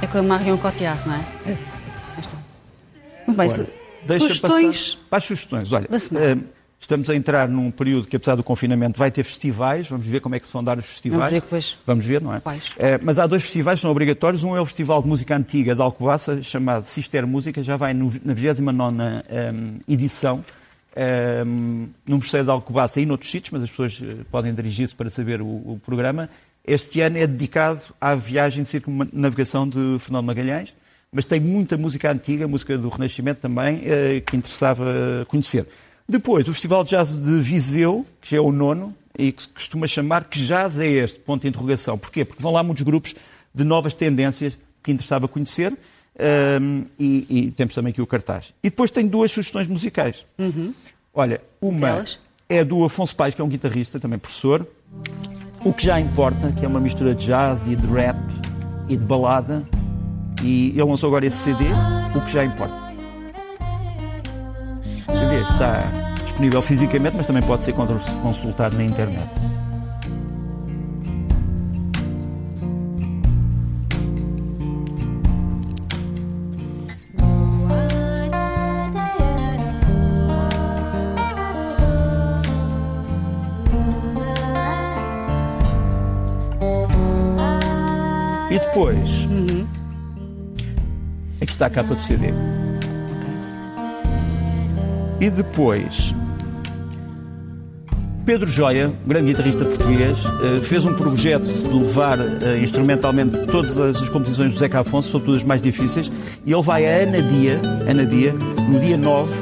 É 0.00 0.06
com 0.06 0.18
a 0.18 0.22
Marion 0.22 0.56
Cotillard, 0.58 1.00
não 1.06 1.14
é? 1.14 1.20
Esta. 2.18 2.36
Muito 3.26 3.36
bem. 3.38 3.50
Olha, 3.50 3.66
deixa 4.04 4.24
Sugestões. 4.28 4.94
passar 4.94 5.06
para 5.08 5.18
as 5.18 5.24
sugestões. 5.24 5.72
Olha, 5.72 5.86
da 5.88 5.98
semana. 5.98 6.42
Estamos 6.82 7.08
a 7.08 7.14
entrar 7.14 7.48
num 7.48 7.70
período 7.70 8.06
que, 8.06 8.16
apesar 8.16 8.34
do 8.34 8.42
confinamento, 8.42 8.98
vai 8.98 9.10
ter 9.10 9.22
festivais. 9.24 9.88
Vamos 9.88 10.06
ver 10.06 10.20
como 10.20 10.34
é 10.34 10.40
que 10.40 10.46
se 10.46 10.52
vão 10.52 10.62
dar 10.62 10.78
os 10.78 10.86
festivais. 10.86 11.20
Vamos 11.20 11.32
ver 11.32 11.40
depois. 11.40 11.78
Vamos 11.86 12.04
ver, 12.06 12.20
não 12.20 12.34
é? 12.34 12.40
Quais? 12.40 12.72
Eh, 12.78 12.98
mas 13.02 13.18
há 13.18 13.26
dois 13.26 13.42
festivais 13.42 13.78
que 13.78 13.82
são 13.82 13.90
obrigatórios. 13.90 14.42
Um 14.42 14.56
é 14.56 14.60
o 14.60 14.64
Festival 14.64 15.00
de 15.00 15.08
Música 15.08 15.36
Antiga 15.36 15.74
de 15.74 15.80
Alcobaça, 15.80 16.42
chamado 16.42 16.84
Sister 16.86 17.26
Música, 17.26 17.62
já 17.62 17.76
vai 17.76 17.94
no, 17.94 18.12
na 18.24 18.34
29 18.34 18.96
ehm, 19.28 19.78
edição. 19.88 20.44
ehm, 20.96 21.86
no 22.06 22.16
Mosteiro 22.16 22.44
de 22.46 22.50
Alcobaça 22.50 23.00
e 23.00 23.06
noutros 23.06 23.30
sítios, 23.30 23.52
mas 23.52 23.62
as 23.62 23.70
pessoas 23.70 24.00
eh, 24.02 24.16
podem 24.30 24.52
dirigir-se 24.52 24.94
para 24.94 25.08
saber 25.08 25.40
o, 25.40 25.46
o 25.46 25.80
programa. 25.84 26.28
Este 26.66 27.00
ano 27.00 27.16
é 27.16 27.26
dedicado 27.26 27.82
à 28.00 28.14
viagem 28.14 28.64
de 28.64 28.68
circunnavegação 28.68 29.68
de 29.68 29.96
Fernando 30.00 30.26
Magalhães. 30.26 30.74
mas 31.12 31.24
tem 31.24 31.38
muita 31.40 31.76
música 31.76 32.10
antiga, 32.10 32.48
música 32.48 32.76
do 32.76 32.88
Renascimento 32.88 33.40
também, 33.40 33.82
eh, 33.84 34.22
que 34.26 34.36
interessava 34.36 34.84
conhecer. 35.28 35.66
Depois, 36.12 36.46
o 36.46 36.52
Festival 36.52 36.84
de 36.84 36.90
Jazz 36.90 37.16
de 37.16 37.40
Viseu, 37.40 38.04
que 38.20 38.36
é 38.36 38.40
o 38.40 38.52
nono, 38.52 38.94
e 39.18 39.32
que 39.32 39.44
se 39.44 39.48
costuma 39.48 39.86
chamar 39.86 40.24
que 40.24 40.38
jazz 40.38 40.78
é 40.78 40.86
este, 40.86 41.18
ponto 41.18 41.40
de 41.40 41.48
interrogação. 41.48 41.96
Porquê? 41.96 42.22
Porque 42.22 42.42
vão 42.42 42.52
lá 42.52 42.62
muitos 42.62 42.82
grupos 42.82 43.14
de 43.54 43.64
novas 43.64 43.94
tendências 43.94 44.58
que 44.82 44.92
interessava 44.92 45.26
conhecer, 45.26 45.72
um, 46.60 46.84
e, 46.98 47.26
e, 47.30 47.50
temos 47.52 47.72
também 47.72 47.92
aqui 47.92 48.02
o 48.02 48.06
cartaz. 48.06 48.52
E 48.62 48.68
depois 48.68 48.90
tenho 48.90 49.08
duas 49.08 49.32
sugestões 49.32 49.66
musicais. 49.66 50.26
Uhum. 50.38 50.74
Olha, 51.14 51.40
uma 51.62 52.04
é 52.46 52.62
do 52.62 52.84
Afonso 52.84 53.16
Paes, 53.16 53.34
que 53.34 53.40
é 53.40 53.44
um 53.44 53.48
guitarrista, 53.48 53.98
também 53.98 54.18
professor. 54.18 54.66
O 55.64 55.72
que 55.72 55.86
já 55.86 55.98
importa, 55.98 56.52
que 56.52 56.62
é 56.62 56.68
uma 56.68 56.78
mistura 56.80 57.14
de 57.14 57.24
jazz 57.24 57.66
e 57.66 57.74
de 57.74 57.86
rap 57.86 58.18
e 58.86 58.98
de 58.98 59.04
balada. 59.06 59.66
E 60.42 60.72
ele 60.72 60.84
lançou 60.84 61.06
agora 61.06 61.24
esse 61.24 61.38
CD, 61.38 61.64
O 62.14 62.20
que 62.20 62.30
já 62.30 62.44
importa. 62.44 62.92
O 65.08 65.14
CD 65.14 65.40
está 65.40 66.01
disponível 66.32 66.62
fisicamente, 66.62 67.16
mas 67.16 67.26
também 67.26 67.42
pode 67.42 67.64
ser 67.64 67.74
consultado 67.74 68.76
na 68.76 68.84
internet. 68.84 69.28
E 88.50 88.58
depois, 88.58 89.08
uhum. 89.26 89.66
aqui 91.40 91.52
está 91.52 91.66
a 91.66 91.70
capa 91.70 91.94
do 91.94 92.02
CD. 92.02 92.28
E 95.20 95.30
depois, 95.30 96.14
Pedro 98.24 98.48
Joia, 98.48 98.92
grande 99.04 99.32
guitarrista 99.32 99.64
português, 99.64 100.18
eh, 100.44 100.60
fez 100.60 100.84
um 100.84 100.94
projeto 100.94 101.44
de 101.44 101.74
levar 101.74 102.20
eh, 102.20 102.60
instrumentalmente 102.62 103.36
todas 103.46 103.76
as 103.76 104.08
composições 104.08 104.52
do 104.52 104.58
Zeca 104.58 104.80
Afonso, 104.80 105.08
sobretudo 105.08 105.38
as 105.38 105.42
mais 105.42 105.60
difíceis, 105.60 106.10
e 106.46 106.52
ele 106.52 106.62
vai 106.62 106.86
a 106.86 107.02
Ana 107.02 107.20
Dia, 107.20 107.60
Ana 107.88 108.06
Dia 108.06 108.32
no 108.68 108.78
dia 108.78 108.96
9, 108.96 109.32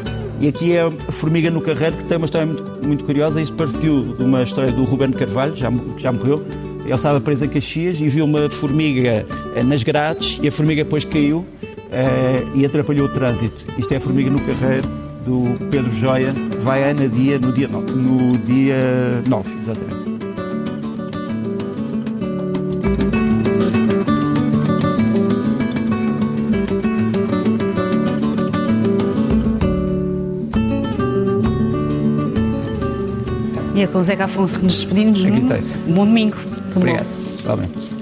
e 0.41 0.49
aqui 0.49 0.75
é 0.75 0.83
a 0.83 0.91
Formiga 1.13 1.51
no 1.51 1.61
Carreiro, 1.61 1.97
que 1.97 2.05
tem 2.05 2.17
uma 2.17 2.25
história 2.25 2.47
muito, 2.47 2.87
muito 2.87 3.05
curiosa, 3.05 3.43
isso 3.43 3.53
partiu 3.53 4.15
de 4.17 4.25
uma 4.25 4.43
história 4.43 4.73
do 4.73 4.83
Ruben 4.85 5.13
Carvalho, 5.13 5.55
já, 5.55 5.71
que 5.71 6.03
já 6.03 6.11
morreu, 6.11 6.43
ele 6.83 6.95
estava 6.95 7.21
preso 7.21 7.45
em 7.45 7.49
Caxias 7.49 8.01
e 8.01 8.09
viu 8.09 8.25
uma 8.25 8.49
formiga 8.49 9.27
eh, 9.55 9.63
nas 9.63 9.83
grades 9.83 10.41
e 10.43 10.49
a 10.49 10.53
formiga 10.53 10.85
depois 10.85 11.05
caiu 11.05 11.47
e 12.55 12.65
atrapalhou 12.65 13.07
o 13.07 13.09
trânsito. 13.09 13.57
Isto 13.77 13.93
é 13.93 13.97
a 13.97 14.01
formiga 14.01 14.31
no 14.31 14.39
carreiro 14.39 14.89
do 15.27 15.59
Pedro 15.71 15.91
Joia, 15.93 16.33
vai 16.63 16.85
a 16.85 16.89
Ana 16.89 17.09
Dia 17.09 17.39
no 17.39 17.53
dia 17.53 17.69
9, 17.69 17.93
no 17.93 18.39
dia 18.39 19.23
9 19.27 19.59
exatamente. 19.61 20.11
E 33.75 33.83
é 33.83 33.87
com 33.87 33.99
o 33.99 34.05
Zeca 34.05 34.25
Afonso 34.25 34.59
que 34.59 34.65
nos 34.67 34.75
despedimos. 34.75 35.25
Aqui 35.25 35.41
Bom 35.89 36.05
domingo. 36.05 36.37
Obrigado. 36.77 37.07
Realmente. 37.45 38.00